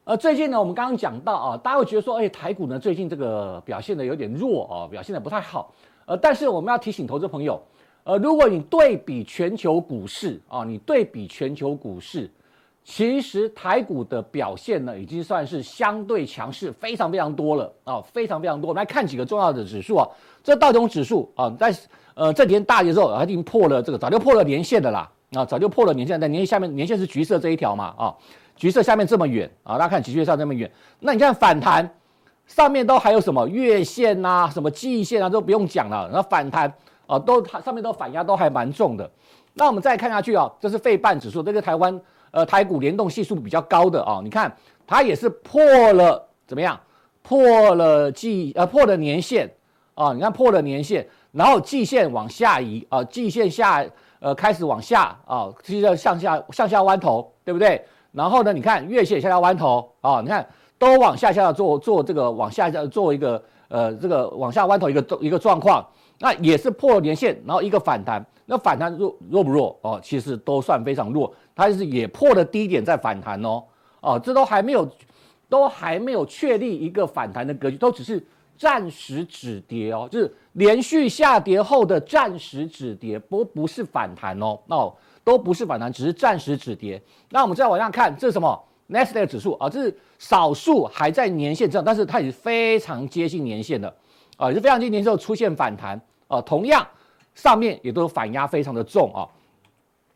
[0.05, 5.73] 呃，最近呢，我们刚刚讲到啊，大家会觉得说，哎，台股呢最近这个表现的有点弱啊，表现的不太好，
[6.05, 7.61] 呃，但是我们要提醒投资朋友，
[8.03, 12.29] 呃，如果你对比全球股市啊，你对比全球股市，
[12.83, 18.67] 其实台股的表现呢，已经算是相对强势，非常非常多了啊，非常非常多。
[18.67, 20.05] 我们来看几个重要的指数啊，
[20.43, 21.73] 这道琼指数啊，在
[22.13, 25.09] 呃这几天大跌之后，它已经破了这个，早就破了年线的啦。
[25.35, 28.15] 啊，早就破了年线，在年线下面，年线是橘色这一条嘛啊，
[28.55, 30.69] 橘色下面这么远啊，大家看橘色上这么远，
[30.99, 31.89] 那你看反弹
[32.45, 36.71] 上面都还有什么月线呐、啊，什么季线啊，都不用讲了，然后反弹
[37.07, 39.09] 啊，都它上面都反压都还蛮重的。
[39.53, 41.99] 那我们再看下去啊，这是费半指数，这个台湾
[42.31, 45.61] 呃台股联动系数比较高的啊，你看它也是破
[45.93, 46.79] 了怎么样？
[47.21, 49.49] 破了季呃破了年线
[49.95, 53.85] 啊，你看破了年线，然后季线往下移啊，季线下
[54.23, 57.83] 呃开始往下啊，接着向下向下弯头，对不对？
[58.13, 60.47] 然后呢，你看月线向下弯头啊，你看
[60.79, 65.85] 都往下下做做这个往下下做一个呃这个往下弯头一个一个状况，
[66.19, 68.25] 那也是破了年线，然后一个反弹。
[68.45, 69.99] 那反弹弱弱不弱哦？
[70.03, 73.63] 其实都算非常弱，它是也破了低点再反弹哦，
[74.01, 74.89] 哦，这都还没有，
[75.47, 78.21] 都还没有确立一个反弹的格局，都只是
[78.63, 87.01] 暂时止跌哦，就是连续下跌后的暂时止跌，不不是反弹哦，哦，都不是反弹，只是暂时止跌。
[87.29, 93.93] 那我们再往下看，这是什么 n e s t a q 指数啊，这是少数还在年线上，但是它也是非常接近年线的
[94.37, 95.99] 啊，也是非常接近年线之后出现反弹
[96.29, 96.87] 啊，同样。
[97.35, 99.25] 上面也都反压非常的重啊，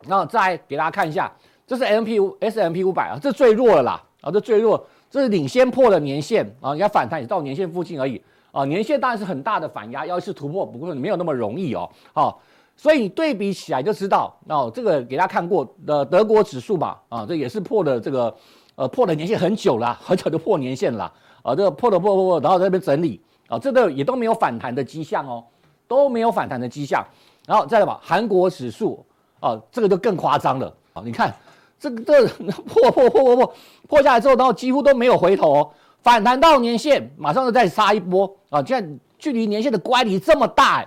[0.06, 1.32] 那再给大家看一下，
[1.66, 8.22] 这是 M P 五 S M P 五百啊，这最弱了啦啊，这最弱，这是领先破了年线啊，人家反弹也到年线附近而已
[8.58, 12.42] 啊，年线当然是很大的反压，要是突破，不过没有那么容易哦，好，
[12.76, 18.36] 所以你对比起来就知道哦，这个给大家看过的德国指数吧啊，这也是破的这个
[18.76, 25.44] 呃破了年限很久了，很早就破年线了啊，这个破了破破破，然后在那边整理啊，这个也都没有反弹的迹象哦。
[25.90, 27.02] 都没有反弹的迹象，
[27.46, 29.06] 然后再来吧，韩国指数
[29.40, 31.02] 啊，这个就更夸张了啊！
[31.06, 31.34] 你看
[31.80, 33.54] 这个这破破破破破
[33.88, 35.72] 破下来之后，然后几乎都没有回头哦，
[36.04, 38.62] 反弹到年线，马上就再杀一波啊！
[38.62, 40.86] 这样距离年线的乖离这么大，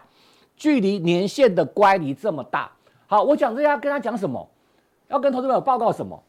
[0.56, 2.70] 距离年线的乖离这么大。
[3.06, 4.48] 好，我讲这要跟他讲什么？
[5.08, 6.22] 要跟投资朋友报告什么？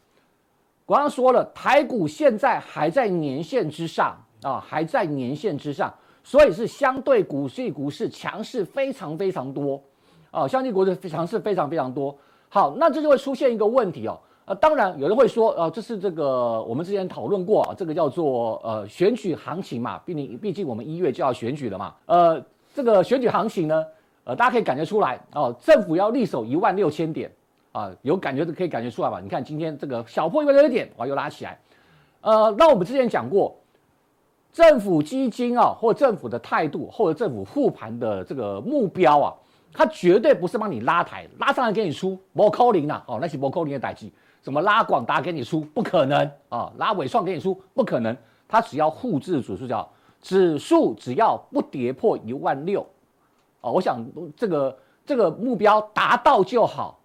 [0.86, 5.94] 我刚刚说了，台股现在还在年线之上啊，还在年线之上。
[6.24, 9.82] 所以是相对股市股市强势非常非常多，
[10.30, 12.16] 啊，相对股市强势非常非常多。
[12.48, 23.86] 好，那这就会出现一个问题哦，呃，当然有人会说，呃，这是这个我们之前讨论过啊，这个叫做呃选举行情嘛，毕竟毕竟我们一月就要选举了嘛，呃，这个选举行情呢，
[24.24, 27.32] 呃，大家可以感觉出来哦，政府要力守一万六千点
[27.72, 29.20] 啊，有感觉的可以感觉出来吧？
[29.20, 31.60] 你看今天这个小破一万六千点，哇，又拉起来，
[32.22, 33.56] 呃，那我们之前讲过。
[34.54, 39.34] 政府基金啊，或政府的态度，或者政府护盘的这个目标啊，
[39.72, 48.16] 它绝对不是帮你拉抬，拉上来给你出，不扣零啊，哦，那是不扣零的代志，什么拉广达给你出，不可能啊，拉纬创给你出，不可能，
[48.48, 49.90] 它只要沪指指数叫
[50.22, 52.86] 指数，只要不跌破一万六，
[53.62, 57.00] 啊，我想这个这个目标达到就好，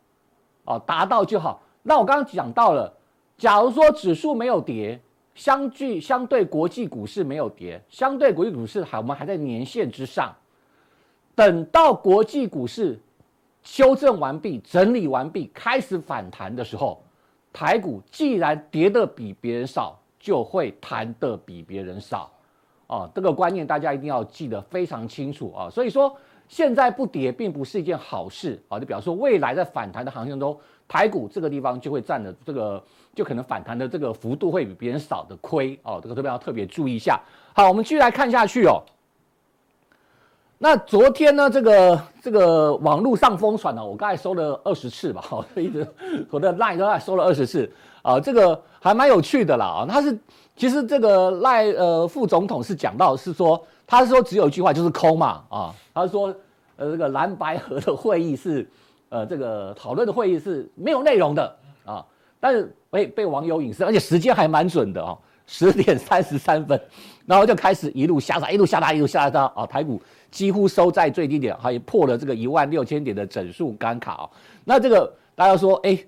[0.64, 1.62] 啊，达到就好。
[1.82, 2.92] 那我刚刚讲到了，
[3.36, 5.00] 假如说指数没有跌。
[5.34, 10.34] 相距相对国际股市没有跌，相对国际股市还我们还在年线之上。
[11.34, 12.98] 等到国际股市
[13.62, 17.02] 修正完毕、整理完毕、开始反弹的时候，
[17.56, 22.30] 台股既然跌得比别人少，就会弹得比别人少。
[22.86, 25.70] 啊，这个观念大家一定要记得非常清楚啊。
[25.70, 26.14] 所以说，
[26.48, 28.78] 现在不跌并不是一件好事啊。
[28.78, 30.54] 就比方说，未来在反弹的行情中，
[30.86, 32.84] 台股这个地方就会占的这个。
[33.14, 37.18] 就可能反弹的这个幅度会比别人少的亏哦，这个特别要特别注意一下。
[37.54, 38.82] 好，我们继续来看下去哦。
[40.58, 45.86] 那昨天呢，这个这个网络上疯传呢，我刚才收了二十次吧， 好，一直
[46.30, 49.86] 我的 line 都在收了二十次啊，这个还蛮有趣的啦啊。
[49.86, 50.18] 他是
[50.56, 56.34] 其实这个赖呃副总统是讲到是说，他是说只有一句话就是空嘛啊，他说
[56.76, 58.66] 呃这个蓝白河的会议是
[59.10, 62.04] 呃这个讨论的会议是没有内容的啊。
[62.40, 66.80] 但是被被网友引申，而且时间还蛮准的哦，十点三十三分，
[67.24, 69.66] 然后就开始一路下杀，一路下杀，一路下杀啊！
[69.66, 74.30] 台股几乎收在最低点，还破了这个一万六千点的整数关卡哦。
[74.64, 75.98] 那这个大家说，哎，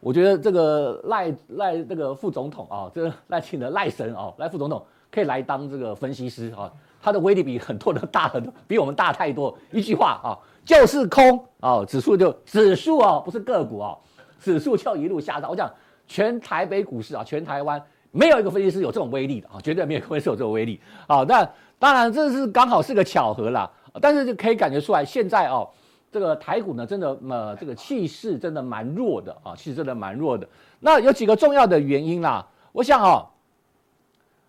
[0.00, 6.70] 我觉得这个赖赖这个副总统啊，这赖清德赖神哦，赖副总统可以来当这个分析师啊，
[7.00, 9.56] 他的威力比很多人大很多，比我们大太多。
[9.70, 13.96] 一句话啊，就是空啊，指数就指数啊，不是个股啊。
[14.40, 15.72] 指数就一路下杀，我讲
[16.08, 21.22] 全台北股市啊，全台湾没有一个分析师有这种威力的啊，绝对没有一个分析师有这种威力啊。
[21.22, 21.48] 那
[21.82, 23.68] 当然这是刚好是个巧合啦，
[24.00, 25.68] 但是就可以感觉出来，现在哦，
[26.12, 30.46] 这个台股呢，真的呃，这个气势真的蛮弱的啊，气势真的蛮弱的。
[30.78, 33.26] 那有几个重要的原因啦，我想啊，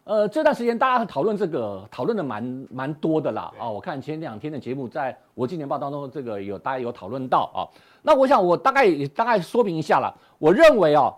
[0.03, 7.65] 呃，这段时间大家讨论这个讨论的蛮蛮多的啦啊，我看前两天的节目，在我今年报当中，这个有大家有讨论到啊。
[8.03, 11.11] 那我想我大概大概说明一下啦，我认为啊，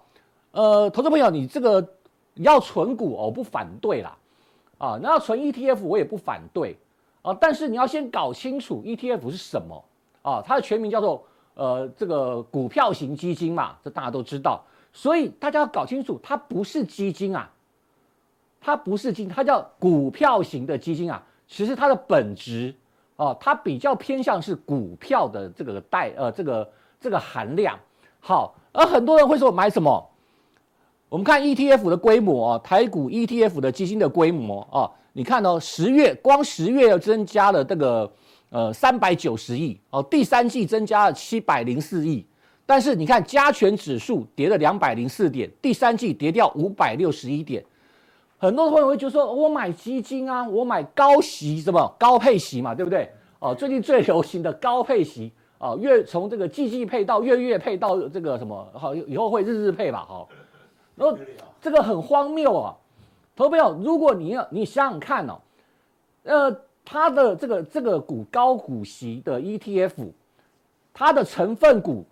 [0.52, 1.86] 呃，投资朋友你这个
[2.36, 4.16] 要存股哦不反对啦，
[4.78, 6.78] 啊，那要存 ETF 我也不反对
[7.22, 9.84] 啊，但是你要先搞清楚 ETF 是什么。
[10.22, 11.24] 啊，它的全名叫做
[11.54, 17.48] 呃这个股票型基金嘛，这大家都知道，所以大家要搞清楚，它不是基金啊，
[18.60, 21.24] 它不是基金，它叫股票型的基金啊。
[21.48, 22.74] 其实它的本质
[23.18, 26.68] 啊，它比较偏向是股票的这个带呃这个
[27.00, 27.78] 这个含量。
[28.20, 30.10] 好，而很多人会说买什么？
[31.10, 38.12] 我们看 ETF 的规模啊，台股 ETF 的基金的规模啊，你看哦，十月光十月又增加了这个。
[38.52, 42.26] 呃，三百九十亿哦，第三季增加了七百零四亿，
[42.66, 47.62] 但是你看加权指数跌了两百零四点，第三季跌掉五百六十一点。
[48.38, 53.10] 很多朋友会觉得说，我买基金啊，我买高息什么高配息嘛，对不对？
[53.40, 60.30] 哦，最近最流行的高配息哦，月从这个季季配到月月配到这个什么好，以后会日日配吧，好。
[60.96, 61.18] 然后
[61.62, 62.76] 这个很荒谬啊，
[63.36, 65.40] 投资朋友，如果你要你想想看哦，
[66.24, 66.62] 呃。
[66.88, 70.12] 它的这个这个股高股息的 ETF，
[70.94, 72.06] 它的成分股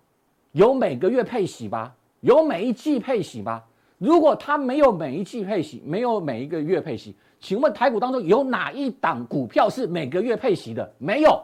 [0.52, 1.94] 有每个月配息吗？
[2.22, 3.62] 有每一季配息吗？
[4.00, 10.92] 如果它没有每一季配息，没有每一个月配息，请问台股当中有哪一档股票是每个月配息的？
[10.98, 11.40] 没有。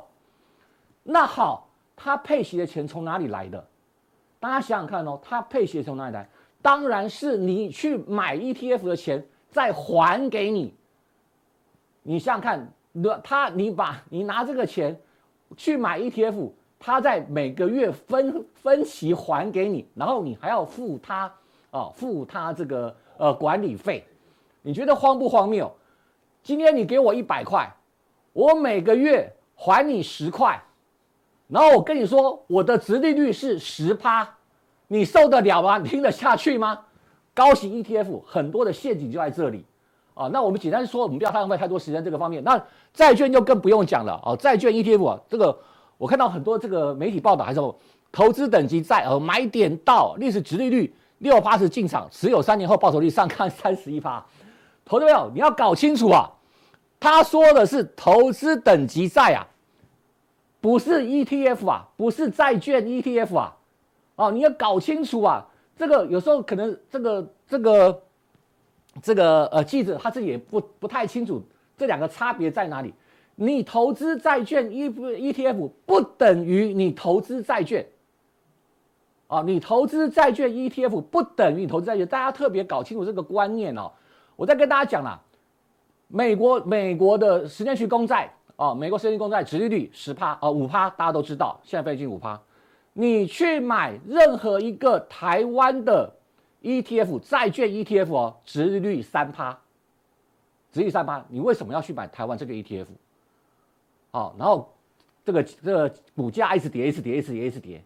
[1.03, 3.63] 那好，它配息的钱从哪里来的？
[4.39, 6.27] 大家想想看哦，它配息的从哪里来？
[6.62, 10.74] 当然是你去买 ETF 的钱再还给你。
[12.03, 12.74] 你想想看。
[13.24, 14.99] 他，你把你拿这个钱
[15.55, 16.49] 去买 ETF，
[16.80, 21.32] 他在每个月分分期还给你，然后你还要付他
[21.70, 24.03] 啊、付他这个呃管理费，
[24.64, 25.72] 你觉得荒不荒谬？
[26.41, 27.72] 今天你给我一百块，
[28.34, 30.60] 我每个月还你十块，
[31.47, 34.38] 然后我跟你说我的直利率是十趴，
[34.89, 35.77] 你受得了吗？
[35.77, 36.77] 你 听得下去吗？
[37.33, 39.63] 高息 ETF 很多的陷阱就在这里。
[40.13, 42.43] 啊，那我们简单说，我们不要浪费太多时间这个方面。
[42.43, 42.61] 那
[42.93, 45.57] 债券就更不用讲了哦，债券 ETF 啊，这个
[45.97, 47.61] 我看到很多这个媒体报道还是
[48.11, 54.21] 投资等级债，呃，买点到历史值利率六八是进场，持有三年后报酬率上看三十一趴。
[54.83, 55.31] 投资没有？
[55.33, 56.29] 你要搞清楚啊，
[56.99, 59.47] 他说的是投资等级债啊，
[60.59, 63.55] 不是 ETF 啊，不是债券 ETF 啊，
[64.20, 65.45] 哦，你要搞清楚啊，
[65.78, 68.03] 这个有时候可能这个这个。
[69.03, 71.41] 这个呃，记者他自己也不不太清楚
[71.78, 72.91] 这两个差别在哪里。
[73.36, 77.88] 你投资债券 E ETF 不等于你投资债券
[79.28, 83.91] 啊，你投资债券 ETF 不等于你投资债券，大家特别搞清楚这个观念哦。
[84.36, 85.22] 我再跟大家讲啦，
[86.07, 92.41] 美国美国的十年期公债啊，美国十年期公债殖利率十趴啊五趴，大家都知道，现在已经五趴。
[93.00, 96.14] 你去买任何一个台湾的。
[96.62, 99.58] ETF 债券 ETF 哦，殖利率三趴，
[100.74, 102.88] 殖利率三趴，你为什么要去买台湾这个 ETF？
[104.12, 104.70] 好，然后
[105.24, 107.82] 这个这个股价一直跌，一直跌，一直跌，一直跌。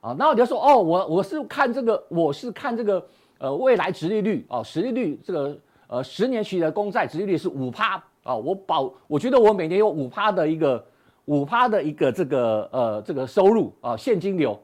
[0.00, 10.82] 啊，然后你就说哦，我我是看这个，我是看这个呃未来殖利率哦，殖利率这个呃十年期的公债殖利率是五趴啊，我保我觉得我每年有五趴的一个
[11.30, 14.60] 五趴的一个这个呃这个收入啊现金流，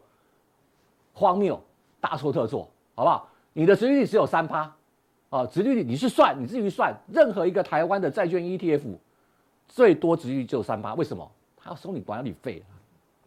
[1.12, 1.62] 荒谬，
[2.00, 2.68] 大错特错。
[2.96, 3.28] 好不好？
[3.52, 4.74] 你的殖利率只有三趴，
[5.28, 8.80] 啊，殖利率你是算你自己算，任何一个台湾的债券 ETF，
[9.68, 11.30] 最多殖利率就三趴，为什么？
[11.58, 12.62] 他要收你管理费，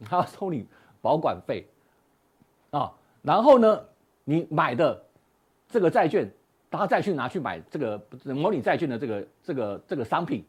[0.04, 0.66] 他要收你
[1.04, 1.68] 保管费，
[2.72, 3.80] 啊，然后呢，
[4.24, 5.00] 你买的
[5.68, 6.28] 这个债券，
[6.72, 8.02] 他再去拿去买这个
[8.34, 10.44] 模拟债券的这个这个这个商品，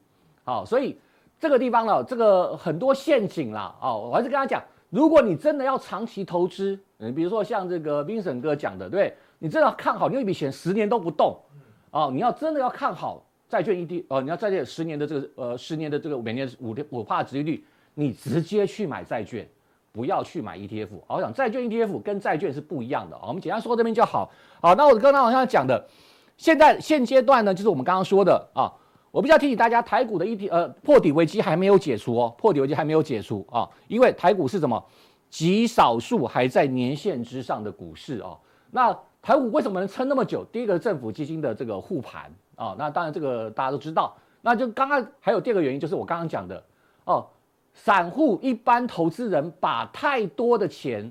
[0.44, 0.98] 好，所以
[1.40, 4.62] 这个地方呢，这个很多陷阱啦，啊，我还是跟他讲。
[4.90, 11.34] 如果你真的要长期投资，嗯，比如说像这个 Vincent 哥讲的，对，你真的要看好，你有一笔钱十年都不动，
[11.92, 17.64] 哦，你要真的要看好债券 ETF，哦，你要债券十年的这个呃十年的这个每年五点五趴殖利率，
[17.94, 19.48] 你直接去买债券，
[19.92, 20.88] 不要去买 ETF。
[21.06, 24.30] 我想债券 ETF 跟债券是不一样的，我们简单说这边就好。
[24.60, 25.86] 好，那我刚刚好像讲的，
[26.36, 28.70] 现在现阶段呢，就是我们刚刚说的啊。
[29.10, 34.82] 我比较提醒大家，台股的 ET 呃破底危机还没有解除哦，破底危机还没有解除啊，因为台股是什么？
[35.28, 38.36] 极少数还在年线之上的股市哦。
[38.72, 38.92] 那
[39.22, 40.44] 台股为什么能撑那么久？
[40.52, 44.16] 第一个政府基金的这个护盘啊，那当然这个大家都知道。
[44.42, 46.62] 那就刚刚还有第二个原因，就是我刚刚讲的
[47.04, 47.26] 哦，
[47.74, 51.10] 散户一般投资人把太多的钱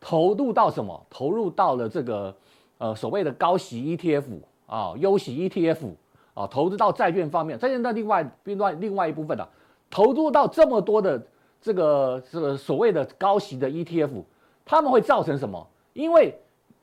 [0.00, 1.06] 投入到什么？
[1.08, 2.34] 投入到了这个
[2.78, 4.24] 呃所谓的高息 ETF
[4.66, 5.92] 啊、优息 ETF
[6.40, 9.48] 啊，投资到债券方面，债券的另外另外另外一部分呢、啊，
[9.90, 11.22] 投入到这么多的
[11.60, 14.22] 这个这个所谓的高息的 ETF，
[14.64, 15.66] 他们会造成什么？
[15.92, 16.34] 因为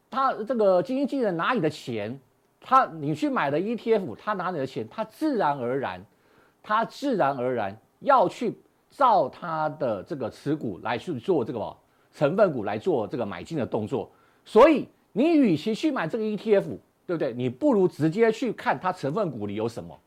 [0.10, 2.20] 他这个基金经理人拿你的钱，
[2.60, 6.06] 他你去买的 ETF，他拿你的钱，他自然而然，
[6.62, 8.58] 他自然而然要去。
[8.90, 11.76] 照他的这个持股来去做这个
[12.14, 14.10] 成分股来做这个买进的动作，
[14.46, 16.78] 所以你与其去买这个 ETF，
[17.08, 17.34] 对不对？
[17.34, 19.98] 你不如直接去看它成分股里有什么。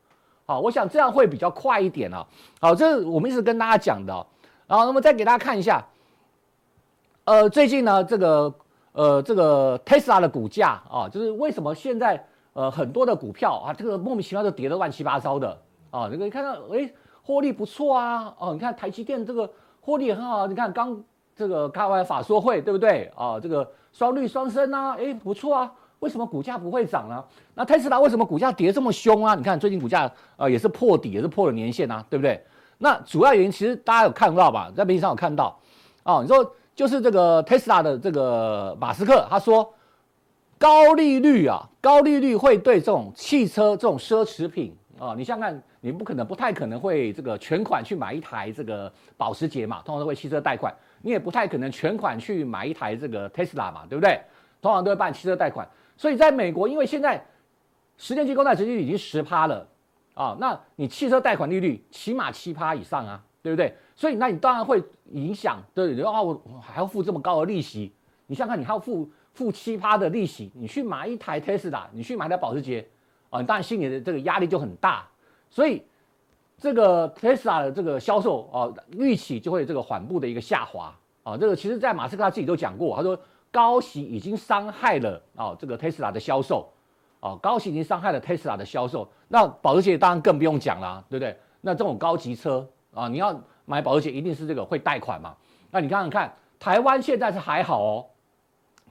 [0.46, 2.24] 好，我想这样会比较快一点啊。
[2.60, 4.12] 好，这是我们一直跟大家讲的。
[4.68, 5.84] 然后，那么再给大家看一下，
[7.24, 8.54] 呃，最近呢，这个
[8.92, 15.58] 呃，这个 Tesla 的股价啊，就是为什么现在呃很多的股票啊，这个莫名其妙就跌得乱七八糟的
[15.90, 16.94] 啊，你可以看到，诶。
[17.22, 19.48] 获利不错啊，哦，你看台积电这个
[19.80, 21.00] 获利也很好，你看刚
[21.36, 23.38] 这个开完法说会，对不对啊？
[23.38, 27.24] 这个双率双升啊，哎，不错啊，为什么股价不会涨呢？
[27.54, 29.34] 那特斯拉为什么股价跌这么凶啊？
[29.34, 32.42] 你看最近股价啊也是破底，也是破了年线啊，对不对？
[32.78, 35.58] 那主要原因其实大家有看到吧，在媒体上有看到，
[36.02, 39.72] 哦，你说就是这个特斯拉的这个马斯克他说，
[40.58, 44.74] 高利率啊，高利率会对这种汽车这种奢侈品。
[44.98, 50.74] 啊、哦，你想想看，你不可能，不太可能会这个全款去买一台这个保时捷嘛，通常都会汽车贷款。
[51.00, 54.20] 你也不太可能全款去买一台这个 Tesla 嘛，对不对？
[54.60, 55.66] 通常都会办汽车贷款。
[56.00, 57.22] 所以在美国，因为现在
[57.98, 59.68] 十年期公债殖利率已经十趴了
[60.14, 63.76] 啊，那你汽车贷款利率起码七趴以上啊，对不对？
[63.94, 67.92] 所以那你当然会影响，对，对，啊，我还要付这么高的利息，
[68.28, 72.88] 你想想看，你还要付付七趴的利息，你去买一台 Tesla，你去买台保时捷。
[73.28, 75.06] 啊，你当然心里的这个压力就很大，
[75.50, 75.84] 所以
[76.56, 81.36] 这个 Tesla 的这个销售啊，预期就会这个缓步的一个下滑啊。
[81.36, 83.16] 这个其实，在马斯克他自己都讲过，他说
[83.50, 86.68] 高息已经伤害了啊这个 Tesla 的销售
[87.20, 89.08] 啊，高息已经伤害了 Tesla 的销售。
[89.28, 91.36] 那保时捷当然更不用讲了，对不对？
[91.60, 95.36] 那这种高级车啊，你要买保时捷一定是这个会贷款嘛。
[95.70, 98.06] 那你看看看，台湾现在是还好哦，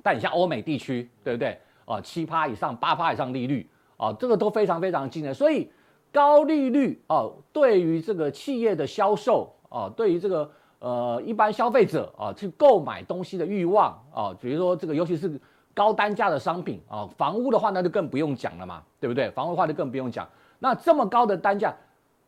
[0.03, 1.60] 但你像欧美地区，对不对？
[1.86, 3.70] 啊，七趴以上、八趴以上利率。
[3.97, 5.70] 啊，这个都非常非常惊人，所以
[6.14, 10.49] 高利率啊，对于这个企业的销售啊，对于这个
[10.80, 15.39] 呃一般消费者啊去购买东西的欲望啊，比如说这个尤其是
[15.73, 19.30] 高单价的商品啊，房屋的话那就更不用讲了嘛，对不对？
[19.32, 20.27] 房屋的话就更不用讲，
[20.59, 21.73] 那这么高的单价，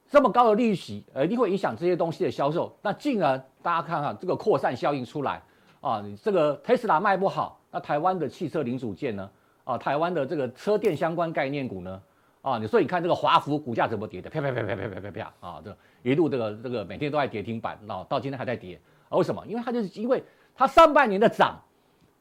[0.09, 2.73] 这么高的利息，一定会影响这些东西的销售。
[2.81, 5.41] 那进而大家看看这个扩散效应出来
[5.81, 9.29] 啊，你这个特斯拉卖不好，那台湾的汽车零组件呢？
[9.63, 12.01] 啊，台湾的这个车电相关概念股呢，
[12.41, 18.79] 啊，你说你看这个华孚股价怎么跌的，啪啪啪啪啪啪啪啪啊，这一路这个这个每天都在跌停板，啊，到今天还在跌，
[19.09, 19.45] 啊，为什么？
[19.45, 20.23] 因为它就是因为
[20.55, 21.59] 它上半年的涨，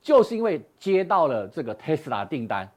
[0.02, 2.70] 就是因为接到了这个特斯拉订单，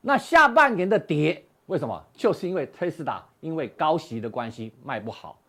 [0.00, 2.00] 那下半年的跌，为什么？
[2.14, 5.40] 就是因为特斯拉因为高息的关系卖不好，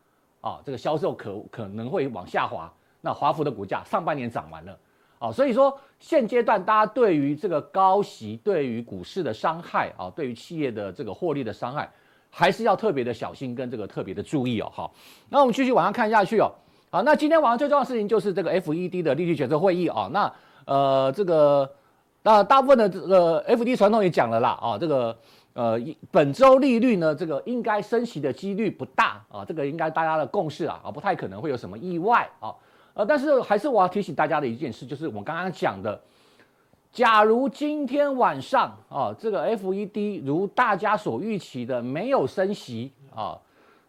[0.42, 4.76] 啊，这个销售可可能会往下滑，那华孚的股价上半年涨完了。
[5.20, 11.90] 啊，所以说现阶段大家对于这个高息对于股市的伤害啊，对于企业的这个获利的伤害，
[12.30, 14.72] 还是要特别的小心跟这个特别的注意哦。
[14.72, 14.94] 好，
[15.30, 16.52] 那我们继续往上看下去哦。
[16.90, 20.10] 好，那今天晚上最重要的事情就是这个 FED 的利率决策会议啊。
[20.14, 20.32] 那
[20.66, 21.70] 呃，这个
[22.24, 25.18] 那大部分的这个，FD 传统也讲了啦啊，这个
[25.54, 25.80] 呃
[26.12, 32.54] 本周利率呢，这个应该升息的几率不大啊，这个应该大家的共识啊，啊不太可能会有什么意外啊。
[32.98, 36.02] 呃，但是还是我要提醒大家的一件事，就是我刚刚讲的，
[36.92, 43.40] 假如今天晚上啊，这个 FED 如大家所预期的没有升息啊，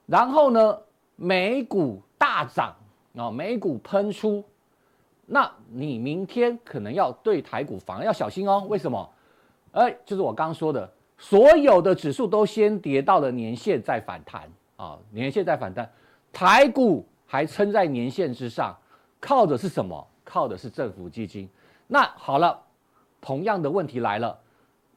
[0.04, 0.78] 然后呢，
[1.16, 2.76] 美股大涨
[3.16, 4.44] 啊，美股喷出，
[5.24, 8.66] 那你明天可能要对台股反而要小心哦。
[8.68, 9.10] 为什么？
[9.72, 10.86] 哎，就是我刚说的，
[11.16, 14.42] 所有的指数都先跌到了年线再反弹
[14.76, 15.90] 啊，年线再反弹，
[16.30, 18.76] 台股还撑在年线之上。
[19.20, 20.06] 靠的是什么？
[20.24, 21.48] 靠的是政府基金。
[21.86, 22.60] 那好了，
[23.20, 24.38] 同样的问题来了。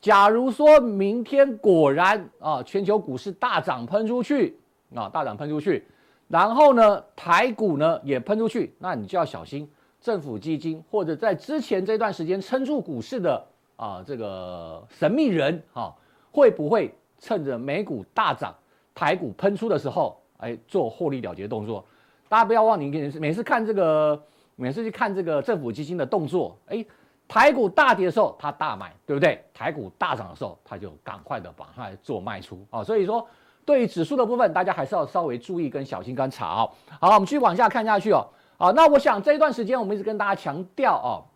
[0.02, 4.58] 假如说明天果然啊，全球股市大涨喷出去
[4.96, 5.86] 啊，大涨喷出去，
[6.28, 9.70] 然后呢，台股呢也喷出去，那你就要小心
[10.02, 13.46] 政府基金或者在之前这段时间撑住股市的
[13.76, 15.94] 啊这个神秘人啊，
[16.32, 18.54] 会不会趁着美股大涨、
[18.96, 21.86] 台股喷出的时候，哎，做获利了结动作？
[22.32, 24.18] 大家不要忘记，你每次看这个，
[24.56, 26.86] 每次去看这个政府基金的动作，哎，
[27.28, 29.44] 台股大跌的时候他大买，对不对？
[29.54, 32.82] 台股大涨的时候他就赶快的把它做卖出啊。
[32.82, 33.28] 所以说，
[33.66, 36.72] 对于指数的部分，大家还是要稍微注意跟小心观察哦。
[37.02, 38.26] 好，我们继续往下看下去哦。
[38.58, 41.28] 好，那我想这一段时间我们一直跟大家强调哦，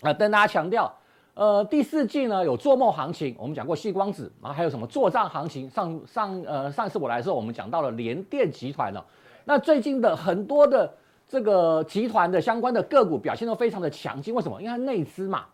[0.00, 0.92] 啊，跟大家强调，
[1.34, 5.70] 呃，第四季呢有做梦行情，我们讲过矽光子，然后还有什么作帐行情。
[5.70, 9.06] 上上呃上次我来的时候，我们讲到了联电集团了。
[9.48, 10.92] 那最近的很多的
[11.26, 14.60] 这个集团的相关的个股表现都非常的强劲，为什么？
[14.60, 15.46] 因为它内资嘛，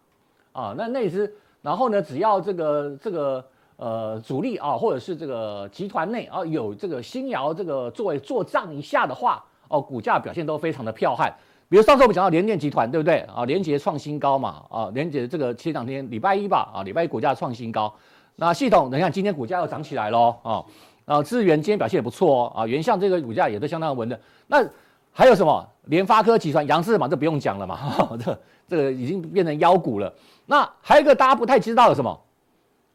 [0.50, 1.32] 啊，那内资，
[1.62, 3.44] 然后呢，只要这个这个
[3.76, 11.32] 呃主力啊，或者是这个集团内啊有这个新瑶这个作为做账一下的话，哦，股价表现都非常的彪悍。
[11.68, 13.44] 比如上次我们讲到联电集团，对不对啊？
[13.44, 17.94] 联杰创新高嘛，啊，联杰这个前两天礼拜一吧，啊，礼拜一股价创新高。
[18.34, 20.64] 那系统，你看今天股价又涨起来喽，啊。
[21.04, 24.18] 啊，智源今天表现也不错哦，啊，原相这个股价也都相当稳的。
[24.46, 24.64] 那
[25.12, 25.68] 还有什么？
[25.84, 30.10] 联发科集团、扬智嘛，这不用讲了嘛， 哈，这这个已经变成妖股了。
[30.46, 32.20] 那还有一个大家不太知道的什么？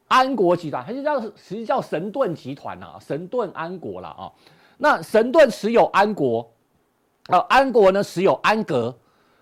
[0.07, 4.31] 安国集团，还是叫实际叫神盾集团啊，神盾安国了啊。
[4.79, 6.51] 那神盾持有安国，
[7.27, 8.97] 啊，安国呢持有安格，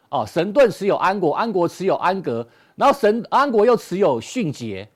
[0.09, 2.45] 啊，神盾持有安国，安国持有安格，
[2.75, 4.89] 然后神安国又持有迅捷。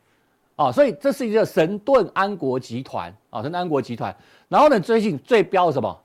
[0.55, 4.15] 啊，所以这是一个神盾安国集团啊，神盾安国集团。
[4.47, 5.97] 然后呢，最近最标什么？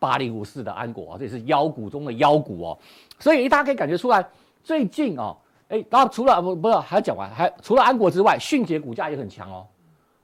[0.00, 2.78] 八零五四的安国啊，这也是妖股中的妖股哦。
[3.18, 4.24] 所以大家可以感觉出来，
[4.62, 5.36] 最近哦，
[5.68, 9.66] 哎，然后除了不不是还要讲完，还除了安国之外，迅捷股价也很强哦。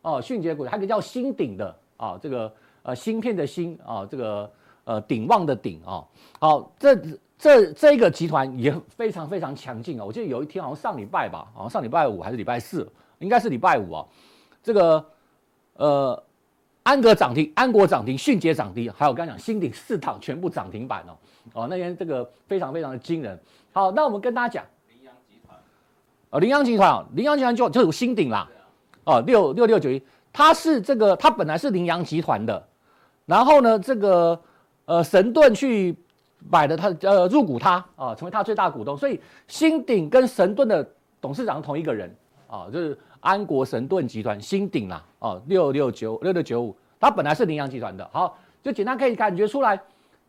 [0.03, 2.53] 哦，迅捷股还有一个叫新鼎的啊，这个
[2.83, 4.49] 呃芯片的芯啊，这个
[4.85, 6.05] 呃鼎旺的鼎啊。
[6.39, 6.97] 好，这
[7.37, 10.05] 这这个集团也非常非常强劲啊。
[10.05, 12.89] 我记得有一天好像上礼拜吧，好像上礼拜五还是礼拜四。
[13.19, 14.07] 应该是礼拜五啊，
[14.63, 15.05] 这个
[15.75, 16.23] 呃，
[16.83, 21.17] 安格涨停，安国涨停，迅捷涨停，还有我刚讲新鼎四档全部涨停板哦，
[21.53, 23.39] 哦，那天这个非常非常的惊人。
[23.73, 25.59] 好，那我们跟大家讲，羚羊集团，
[26.31, 28.49] 哦，羚羊集团，羚羊集团就就有新鼎啦，
[29.05, 30.01] 哦，六六六九一，
[30.33, 32.69] 它是这个，它本来是羚羊集团的，
[33.27, 34.41] 然后呢，这个
[34.85, 35.97] 呃神盾去
[36.51, 40.89] 买的它呃入股它啊，成为它最大股东，所以新鼎跟神盾的
[41.21, 42.15] 董事长同一个人。
[42.55, 48.09] 啊，就是安国神盾集团新鼎啦，哦，六六九六六九五，它本来是羚羊集团的。
[48.13, 49.81] 好，就简单可以感觉出来，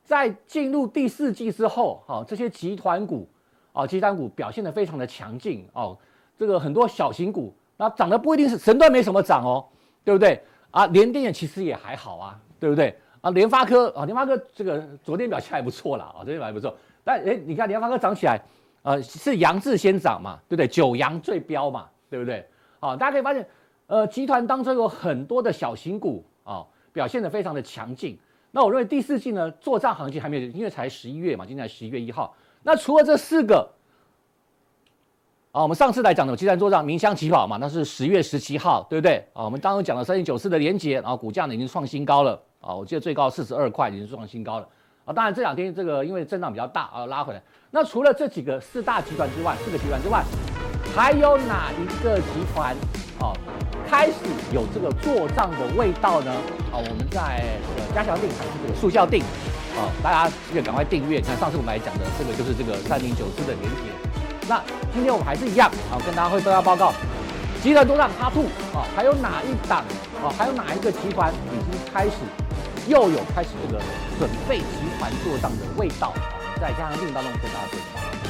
[0.04, 3.28] 在进入第四季之后，好，这些集团股，
[3.74, 5.96] 啊，集团股表现得非常的强劲哦。
[6.38, 9.64] 这个很多小型股，那涨得不一定是神盾没什么涨哦，
[10.04, 10.42] 对不对？
[10.72, 12.98] 啊，联电其实也还好啊，对不对？
[13.22, 16.76] 啊，联发科啊，联发科这个昨天表现还不错啦，啊，昨天表现不错。
[17.04, 18.42] 但哎，你看联发科涨起来，
[18.82, 20.68] 呃，是扬智先涨嘛，对不对？
[20.68, 21.88] 九阳最飙嘛。
[22.10, 22.46] 对不对？
[22.80, 23.48] 好，大家可以发现，
[23.88, 28.18] 呃，集团当中有很多的小型股啊、表现得非常的强劲。
[28.52, 32.36] 那我认为第四季呢，作帐行情还没有，因为才十一月嘛，今天才十一月一号。
[32.64, 33.70] 那除了这四个，
[35.52, 39.18] 啊，我们上次来讲的集团作帐，鸣枪起跑嘛，那是十月十七号，对不对？
[39.34, 44.70] 啊，我们当时讲了三零九四的联杰，然后股价呢已经创新高了，啊，我记得最高四十二块已经创新高了。
[45.06, 47.42] 啊，当然这两天这个因为震荡比较大啊，拉回来。
[47.72, 50.24] 那除了这几个四大集团之外，四个集团之外。
[50.96, 52.24] 还有哪一个集
[52.54, 52.74] 团
[53.20, 53.36] 哦，
[53.90, 54.14] 开始
[54.54, 56.32] 有这个做账的味道呢？
[56.72, 59.20] 啊、哦，我们在这个加强錠还是这个速效錠？
[59.76, 61.20] 啊、哦，大家记得赶快订阅。
[61.20, 63.92] 你看上次我们来讲的这个就是这个三零九四的连结。
[64.48, 66.94] 那今天我们还是一样啊、跟大家会都要报告
[67.62, 69.80] 集团做账哈兔啊，还有哪一档
[70.24, 72.24] 啊、哦，还有哪一个集团已经开始
[72.88, 73.84] 又有开始这个
[74.18, 76.24] 准备集团做账的味道啊？
[76.56, 78.25] 在加强錠当中跟大家说。